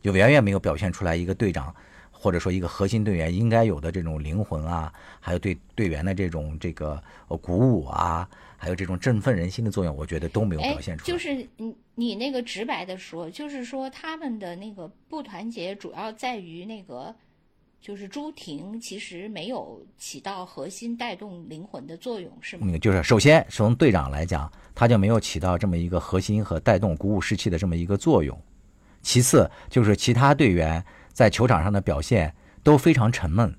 [0.02, 1.74] 就远远没有表现出来一个队长
[2.24, 7.04] 或者说一个核心队员应该有的这种灵魂啊，还有对队员的这种这个
[7.42, 11.06] 鼓舞啊，还有这种振奋人心的作用，我觉得都没有表现出来。
[11.06, 17.14] 就是你你那个直白的说，就是说他们的那个不团结主要在于那个。
[17.86, 22.66] 就是朱婷其实没有起到核心带动灵魂的作用，是吗？
[22.66, 28.42] 嗯，就是首先从队长来讲，他就没有起到这么一个核心和带动、鼓舞士气的这么一个作用。
[29.02, 30.82] 其次就是其他队员
[31.14, 32.34] 在球场上的表现
[32.64, 33.56] 都非常沉闷，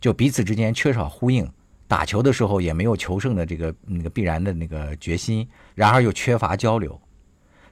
[0.00, 1.48] 就彼此之间缺少呼应，
[1.88, 7.00] 打球的时候也没有求胜的这个那个必然的那个决心，然而又缺乏交流。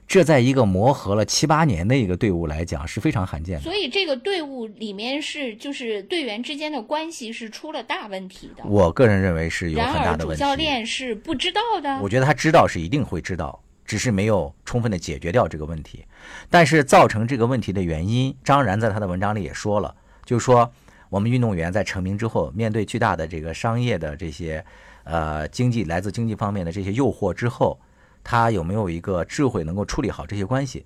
[0.07, 3.61] 这在一个磨合了七八年的一个队伍来讲是非常罕见的。
[3.61, 8.63] 所以这个队伍里面是就是队员之间的关系是出了大问题的。
[8.65, 10.43] 我个人认为是有很大的问题。
[10.43, 11.99] 主教练是不知道的。
[12.01, 16.05] 我觉得他知道是一定会知道，只是没有充分的解决掉这个问题。
[16.47, 20.71] 但是造成这个问题的原因，张然在他的文章里也说了，就是说
[21.09, 24.63] 我们运动员在成名之后，面对巨大的这个商业的这些
[25.03, 27.79] 呃经济来自经济方面的这些诱惑之后。
[28.21, 30.85] 他有没有一个智慧能够处理好这些关系，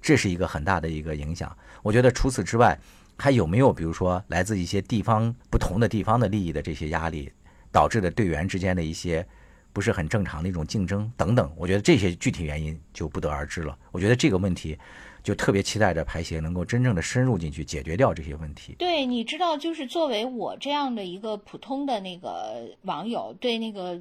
[0.00, 1.56] 这是一个很大的一个影响。
[1.82, 2.78] 我觉得除此之外，
[3.16, 7.32] 还有没有比如说来自一些地方不同的地方的利益的这些压力，
[7.72, 9.26] 导致的队员之间的一些
[9.72, 11.50] 不是很正常的一种竞争等等？
[11.56, 13.76] 我觉得这些具体原因就不得而知了。
[13.92, 14.78] 我觉得这个问题
[15.22, 18.74] 就特别期待着排协能够真正的深入进去解决掉这些问题。
[18.78, 24.00] 对，你知道，就是作为我这样的一个普通的那个网友，对那个。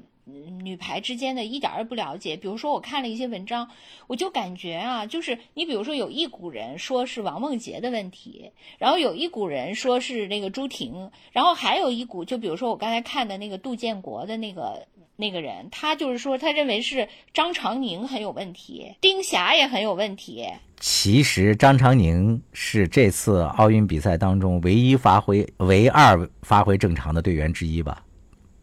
[0.62, 2.38] 女排之间的一点儿也不了解。
[2.38, 3.68] 比如说，我看了一些文章，
[4.06, 14.86] 我就感觉啊，就是你比如说，有一股人说是王梦洁的问题，然后有一股人说是那个朱婷，然后还有一股，就比如说我刚才看的那个杜建国的那个
[15.20, 20.48] 那个人，他就是说他认为是张常宁很有问题，丁霞也很有问题。
[20.80, 28.02] 其实张常宁是这次奥运比赛当中唯一发挥、唯二发挥正常的队员之一吧。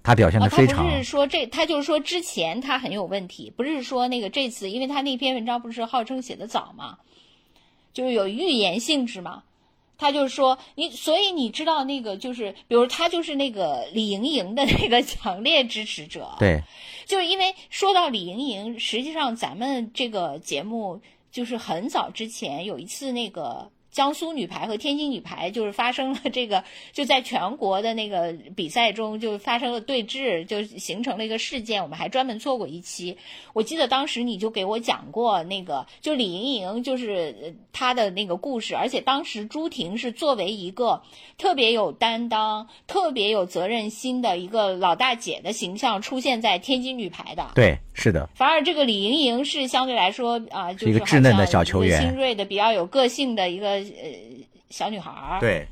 [0.03, 0.79] 他表现的非常。
[0.79, 6.97] 他不是说这，他就是说之前他很有问题，不是说那个这次，因为他那篇文章不是号称写的早嘛，
[7.93, 9.43] 就是有预言性质嘛。
[9.99, 16.35] 他就是说你，所以你知道那个就是，比如他就是那个李盈莹的那个强烈支持者。
[16.39, 16.63] 对，
[17.05, 23.71] 就是因为说到李盈莹，实际上咱们这个节目就是很早之前有一次那个。
[23.97, 31.83] 江苏女排和天津女排就是发生了这个，就在全国的那个比赛中就发生了对峙，就形成了一个事件。
[31.83, 33.17] 我们还专门做过一期，
[33.55, 41.01] 我记得当时你就给我讲过那个，就李盈莹就是她的那个故事，而且当时朱婷是作为一个
[41.39, 47.53] 特别有担当、特别有责任心的一个老大姐的形象出现在天津女排的。
[47.55, 48.29] 对，是的。
[48.35, 53.86] 反而这个李盈莹是相对来说啊，就是一个稚嫩的小球员，新锐的、比较有个性的一个。
[53.95, 55.67] 呃，小女孩儿，对，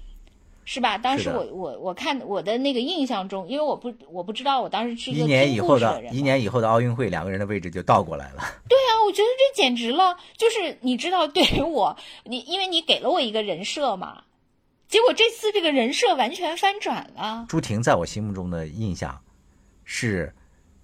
[0.65, 0.97] 是吧？
[0.97, 8.43] 当时我我我看我的那个印象中，因为我不我不知道，我当时是一个年以后的一年以后的奥运会，两个人的位置就倒过来了。
[8.69, 14.25] 对啊，我觉得这简直了，就是你知道，对于我，你因为你给了我一个人设嘛，
[14.89, 17.45] 结果这次这个人设完全翻转了。
[17.49, 19.21] 朱婷在我心目中的印象
[19.85, 20.33] 是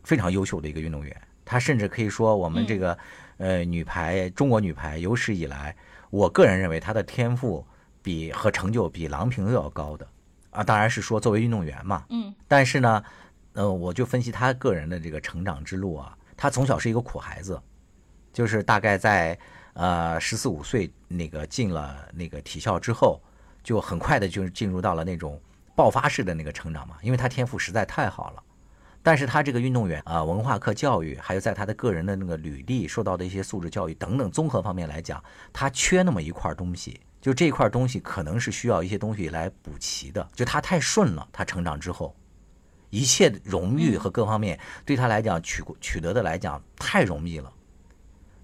[0.02, 2.98] 非常优秀的一个运动员，她甚至可以说我们这个
[3.38, 5.74] 呃女排中国女排有史以来。
[6.10, 7.64] 我个人认为他的天赋
[8.02, 10.06] 比和成就比郎平都要高的，
[10.50, 13.02] 啊，当然是说作为运动员嘛，嗯，但是呢，
[13.52, 17.60] 呃，我就分析他个人的这个成长之路啊，他从小是一个苦孩子，
[18.32, 19.38] 就是大概在
[19.74, 23.20] 呃十四五岁那个进了那个体校之后，
[23.62, 25.40] 就很快的就进入到了那种
[25.76, 28.42] 爆发式的那个成长嘛，因为他天赋实在太好了。
[29.02, 35.22] 但是他这个运动员啊，文化课教育，还有在他的个人的那个履历受到的一些素质教育等等综合方面来讲，
[35.54, 37.00] 他缺那么一块东西。
[37.18, 40.26] 就这块东西可能是需要一些东西来补齐的。
[40.34, 42.14] 就他太顺了，他成长之后，
[42.90, 47.50] 一切荣誉和各方面对他来讲取取得的来讲太容易了。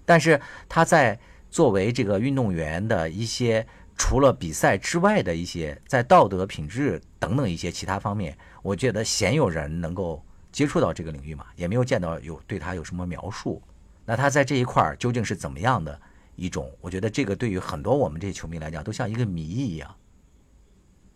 [0.05, 1.19] 但是他在
[1.51, 3.65] 作为这个运动员的一些
[3.95, 10.23] 除了比赛之外的一些在道德品质等等一些其他方面，我觉得鲜有人能够。
[10.57, 13.61] 接触到这个领域嘛，也没有见到有对他有什么描述。
[14.03, 16.01] 那他在这一块儿究竟是怎么样的
[16.35, 16.75] 一种？
[16.81, 19.95] 我觉得这个对于很多我们这些球迷来讲，都像一个谜一样。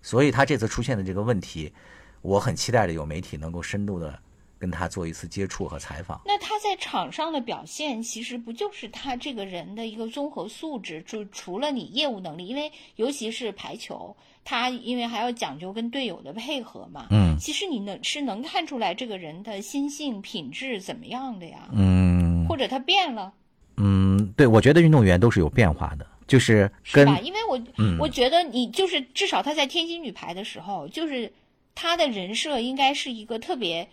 [0.03, 1.73] 所以他这次出现的这个问题，
[2.21, 4.19] 我很期待着有媒体能够深度的。
[4.61, 11.01] 跟他做一次接触和采访，那他在场上的表现，其实不就是他这个人的一个综合素质？
[11.01, 17.07] 就除了你业务能力，因为尤其是排球，他因为还要讲究跟队友的配合嘛。
[17.09, 21.67] 嗯，其实你能是能看出来这个人的心性品质怎么样的呀？
[21.73, 23.33] 嗯，或者他变了？
[23.77, 27.17] 嗯，对，我觉得运动员都是有变化的，就是是吧？
[27.21, 27.59] 因为我
[27.99, 31.33] 我觉得你就是至少他在天津女排的时候，就是
[31.73, 33.89] 他的人设应该是一个特别。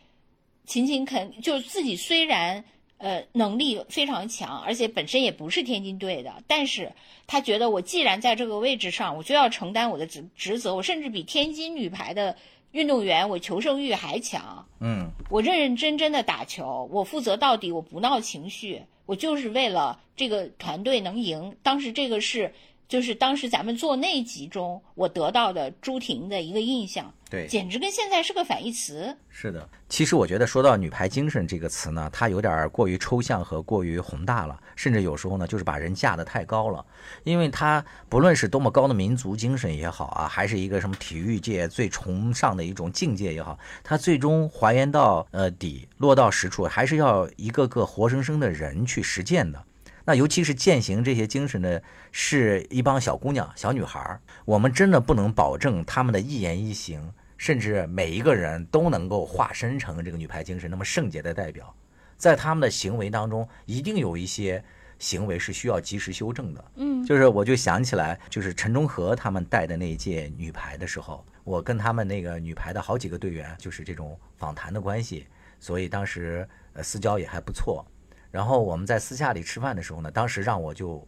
[0.68, 2.62] 勤勤恳，就是自己虽然
[2.98, 6.92] 呃能力非常强，而且本身也不是天津队的，但是
[7.26, 12.36] 他觉得我既然在这个位置上，我就要承担我的职职责，我甚至比天津女排的
[12.72, 14.66] 运动员我求胜欲还强。
[14.80, 21.56] 嗯，我认认真真的打球，我负责到底，我不闹情绪，我就是为了这个团队能赢。
[21.62, 22.52] 当时这个是。
[22.88, 29.14] 就是当时咱们做那集中，我得到的朱婷的一个印象，对，简直跟现在是个反义词。
[29.28, 36.84] 是的，其实我觉得说到“女排精神”这个词呢，它有点过于抽象和过于宏大了，甚至有时候呢，就是把人架得太高了。
[37.24, 49.62] 因为它不论是多么高的民族精神也好啊，还是一个什么体育界最崇尚的一种境界也好，它最终还原到呃底，落到实处，还是要一个个活生生的人去实践的。
[50.06, 54.18] 那尤其是践行这些精神的，是一帮小姑娘、小女孩儿。
[54.46, 61.74] 我们真的不能保证她们的一言一行，甚至每一个人都能够化身成这个女排精神那么圣洁的代表。
[62.18, 64.62] 在他们的行为当中，一定有一些
[64.98, 66.64] 行为是需要及时修正的。
[66.74, 75.28] 嗯，就是我就想起来，就是陈忠和他们带的那一届女排的时候，我跟他们那个女排的好几个队员就是这种访谈的关系，
[75.60, 77.86] 所以当时呃私交也还不错。
[78.32, 81.06] 然后我们在私下里吃饭的时候呢，当时让我就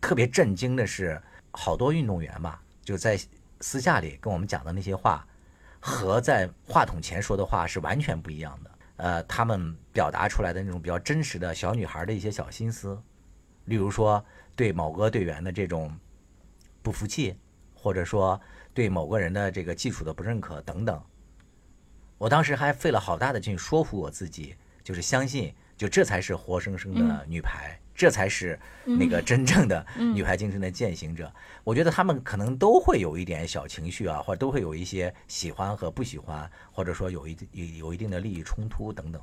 [0.00, 1.20] 特别震惊的是，
[1.50, 3.20] 好多运动员吧，就在
[3.60, 5.26] 私下里跟我们讲的那些话，
[5.86, 8.70] 和在话筒前说的话是完全不一样的。
[8.96, 13.00] 呃，他们表达出来的那种比较真实的小女孩的一些小心思，
[13.66, 14.24] 例如说
[14.56, 15.96] 对某个队员的这种
[16.82, 17.38] 不服气，
[17.72, 18.40] 或者说
[18.74, 21.00] 对某个人的这个技术的不认可等等。
[22.18, 25.54] 我当时还费了好大的劲说服我自己，就是相信。
[25.76, 31.32] 就这才是活生生的女排，这才是那个真正的女排精神的践行者。
[31.64, 39.20] 我觉得他们可能都会有一点小情绪啊，或者都会有一些喜欢和不喜欢，或者说有一有有一定的利益冲突等等。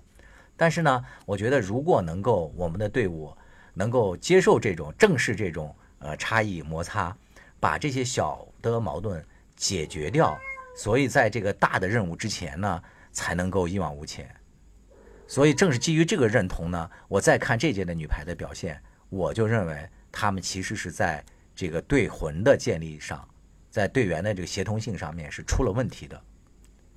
[0.58, 3.36] 但是呢，我觉得如果能够我们的队伍
[3.74, 7.16] 能够接受这种正视这种呃差异摩擦，
[7.60, 9.24] 把这些小的矛盾
[9.56, 10.38] 解决掉，
[10.76, 14.30] 所以在这个大的任务之前呢，才能够一往无前。
[15.34, 18.80] 所以正是基于这个认同呢，我再看这届的女排的表现，
[19.10, 23.28] 我就认为她们其实是在这个队魂的建立上，
[23.72, 26.24] 在队员的这个协同性上面是出了问题的，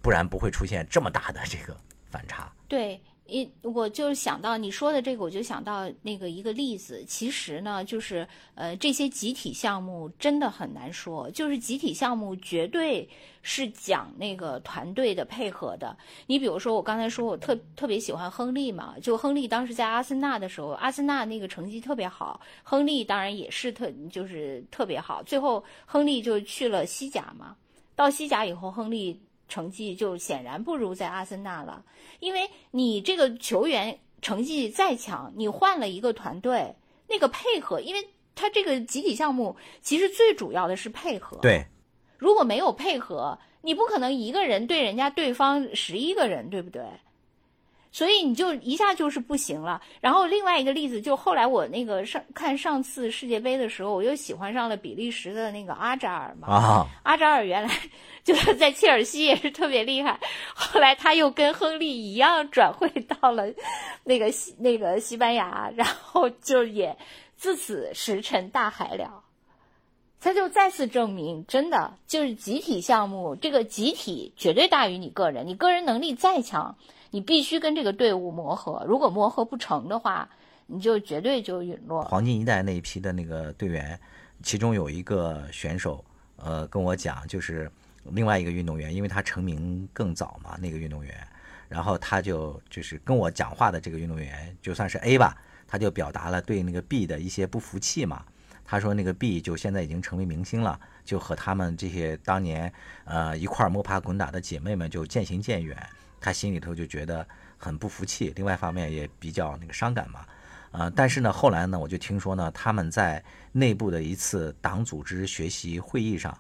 [0.02, 1.74] 不然不会出现这么大的这个
[2.10, 2.52] 反差。
[2.68, 3.00] 对。
[3.28, 7.04] 一，我就想到你说的这个，我就想到那个一个例子。
[7.06, 11.30] 其实呢，就是呃，这些集体项目真的很难说。
[11.30, 13.08] 就是集体项目绝对
[13.42, 15.96] 是讲那个团队的配合的。
[16.26, 25.22] 你比如说，我刚才说我特特别喜欢亨利嘛，就亨利当时在阿森纳的时候，阿森纳那个成绩特别好，亨利当然也是特就是特别好。
[25.22, 27.56] 最后亨利就去了西甲嘛，
[27.94, 29.20] 到西甲以后，亨利。
[29.48, 31.84] 成绩就显然不如在阿森纳了，
[32.20, 36.74] 因为你这个球员成绩再强，你换了一个团队，
[37.08, 41.38] 那个配合，因为他这个集体项目其实最主要的是配合。
[41.40, 41.64] 对，
[42.18, 46.82] 如果没有配合，你不可能一个人对人家对方十一个人，对不对？
[47.92, 49.80] 所以你就一下就是不行了。
[50.02, 56.46] 然后另外一个例子，就后来我那个上看上次世界杯的时候，我又喜欢上了比利时的那个阿扎尔嘛。
[56.46, 57.70] 啊，阿扎尔原来
[58.26, 60.18] 就是在切尔西也是特别厉害，
[60.52, 62.88] 后来他又跟亨利一样转会
[63.20, 63.44] 到了
[64.02, 66.98] 那个西那个西班牙，然后就也
[67.36, 69.22] 自此石沉大海了。
[70.18, 75.46] 他就再次证明，真的就是集体项目，这个集体绝对大于你个人。
[75.46, 76.76] 你个人能力再强，
[77.12, 78.84] 你必须跟这个队伍磨合。
[78.88, 80.28] 如果磨合不成的话，
[80.66, 82.02] 你就绝对就陨落。
[82.02, 84.00] 黄金一代那一批的那个队员，
[84.42, 86.04] 其中有一个选手，
[86.38, 87.70] 呃，跟我讲，就是
[88.12, 91.26] 另外一个运动员，因为他成名更早嘛，那个运动员，
[91.68, 98.24] 然后他就就是跟我讲话的这个运动员，就算是 A 吧，他就表达了对那个 B 的一些不服气嘛。
[98.68, 102.72] 他说那个 B 就现在已经成为明星了，就和他们这些当年
[103.04, 105.76] 呃一块摸爬滚打的姐妹们就渐行渐远，
[106.20, 107.24] 他心里头就觉得
[107.56, 110.26] 很不服气，另外一方面也比较那个伤感嘛，
[110.72, 113.22] 呃，但是呢后来呢我就听说呢他们在
[113.52, 116.36] 内部的一次党组织学习会议上，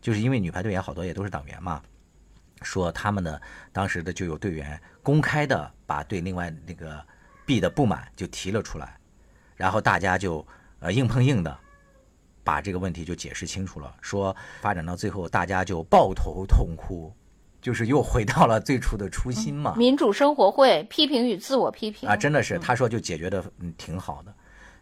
[0.00, 1.82] 就是因为女排队员好多也都是党员嘛，
[2.62, 3.40] 说他们的
[3.72, 7.04] 当时的就有队员公开的把对另外那个
[7.46, 8.96] B 的不满就提了出来，
[9.56, 10.46] 然后大家就
[10.80, 11.58] 呃硬碰硬的。
[12.44, 17.12] 把这个问题就解释清楚了，说发展到最后，大家就抱头痛哭，
[17.60, 19.74] 就是又回到了最初的初心嘛。
[19.76, 24.34] 民主生活会批评与自我批评啊，真的是他说就解决的嗯挺好的，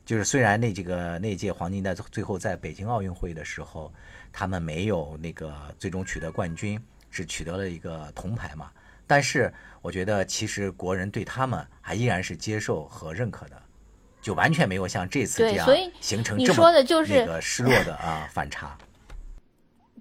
[0.05, 3.93] 就是虽然那几个那届黄金在最后在北京奥运会的时候，
[4.39, 6.79] 他们没有那个最终取得冠军，
[7.11, 8.71] 是取得了一个铜牌嘛，
[9.07, 9.51] 但是
[9.81, 13.63] 我觉得其实国人对他们还依然是接受和认可的。
[14.21, 15.67] 就完全没有像这次这样
[16.01, 16.71] 形成这么
[17.07, 18.77] 那个失落的啊反差。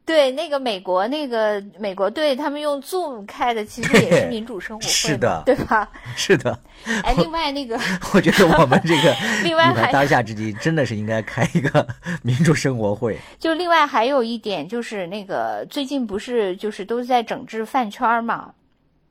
[0.05, 5.89] 对，那个美国那个美国队，他们用 Zoom 开的，其实也是民主生活会，是的，对吧？
[6.15, 6.57] 是的。
[7.03, 7.79] 哎，另外那个，
[8.13, 11.87] 我觉得我们这个 另外还当下之际，真的是应该开一个
[12.21, 13.17] 民主生活会。
[13.39, 18.53] 就另外还有一点，就是那个最近不是就是都在整治饭圈嘛？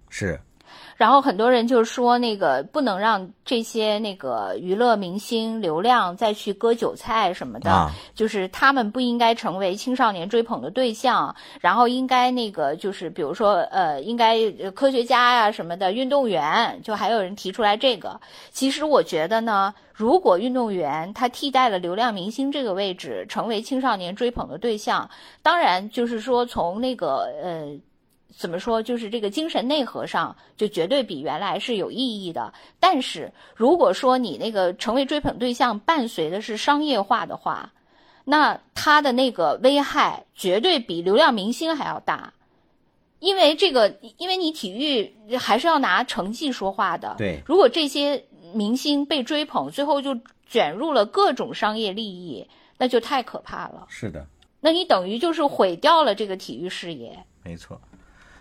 [0.08, 0.38] 是。
[0.96, 11.34] 然后很多人就说，那个不能让这些那个娱乐明星流量再去割韭菜什么的，就是他们不应该成为青少年追捧的对象。
[11.60, 18.20] 然后应该那个就是比如说呃，应该科学家呀什么的运动员，就还有人提出来这个。
[18.50, 25.10] 其实我觉得呢，如果运动员他替代了流量明星这个位置，成为青少年追捧的对象，
[25.42, 27.78] 当然就是说从那个呃。
[28.36, 28.82] 怎么说？
[28.82, 32.52] 就是这个精神内核上，就绝对比原来是有意义的。
[32.80, 37.72] 但是，如果说你那个成为追捧对象伴随的是商业化的话，
[38.24, 42.32] 那它的那个危害绝对比流量明星还要大。
[43.20, 47.14] 因为这个，因为你体育还是要拿成绩说话的。
[47.16, 47.40] 对。
[47.46, 50.14] 如果这些明星被追捧，最后就
[50.46, 52.46] 卷入了各种商业利益，
[52.76, 53.86] 那就太可怕了。
[53.88, 54.26] 是的。
[54.60, 57.18] 那你等于就是毁掉了这个体育事业。
[57.42, 57.80] 没错。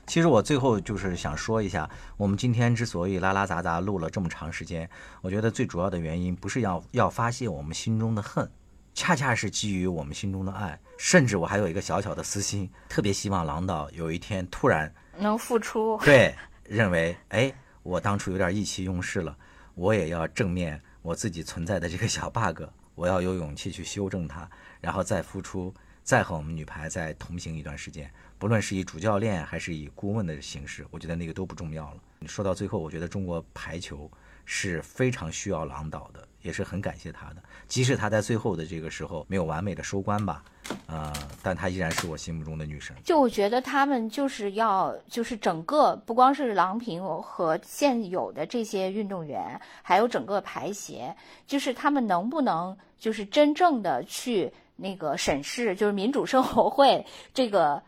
[0.05, 4.89] 其实我最后就是想说一下，我们今天之所以拉拉杂杂录了这么长时间，
[5.21, 8.49] 我觉得最主要的原因不是要要发泄我们心中的恨，
[8.93, 10.77] 恰恰是基于我们心中的爱。
[10.97, 15.97] 甚至我还有一个小小的私心，特别希望郎导有一天突然能复出。
[16.03, 19.35] 对，认为哎，我当初有点意气用事了，
[19.73, 22.63] 我也要正面我自己存在的这个小 bug，
[22.93, 24.49] 我要有勇气去修正它，
[24.79, 25.73] 然后再复出，
[26.03, 28.09] 再和我们女排再同行一段时间。
[28.43, 31.97] 不论是以主教练还是以顾问的形式，我觉得那个都不重要了。
[32.19, 34.11] 你说到最后，我觉得中国排球
[34.43, 37.37] 是非常需要郎导的，也是很感谢他的。
[37.69, 40.43] 即使他在最后的这个时候没有完美的收官吧，
[40.87, 42.93] 呃，但他依然是我心目中的女神。
[43.05, 51.15] 就我觉得他们就是要，就是整个不光是郎平和现有的这些运动员，还有整个排协，
[51.47, 57.81] 就是他们能不能就是真正的去那个审视，就是民主生活会这个。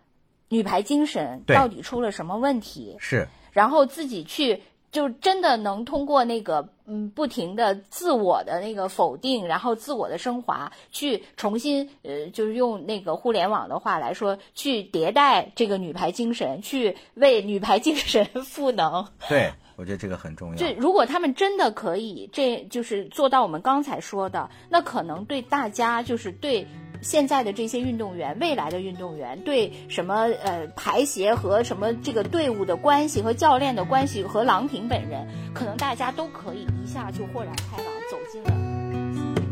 [0.49, 2.95] 女排精神到底出了什么问题？
[2.99, 4.61] 是，然后自己去，
[4.91, 19.07] 就真的能通过那个嗯，不停的自我的那个否定，然后自我的升华，去重新呃，就是用那个互联网的话来说，去迭代这个女排精神，去为女排精神赋能。
[19.27, 20.55] 对，我觉得这个很重要。
[20.55, 26.67] 就如果他们真的可以，这就是做到我们刚才说的，那可能对大家就是对。
[27.05, 38.49] 现在的这些运动员，未来的运动员，对什么呃排协和什么这个队伍的关系和教练的关系和郎平本人，可能大家都可以一下就豁然开朗，走进了。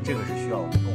[0.04, 0.93] 这个是需要我们。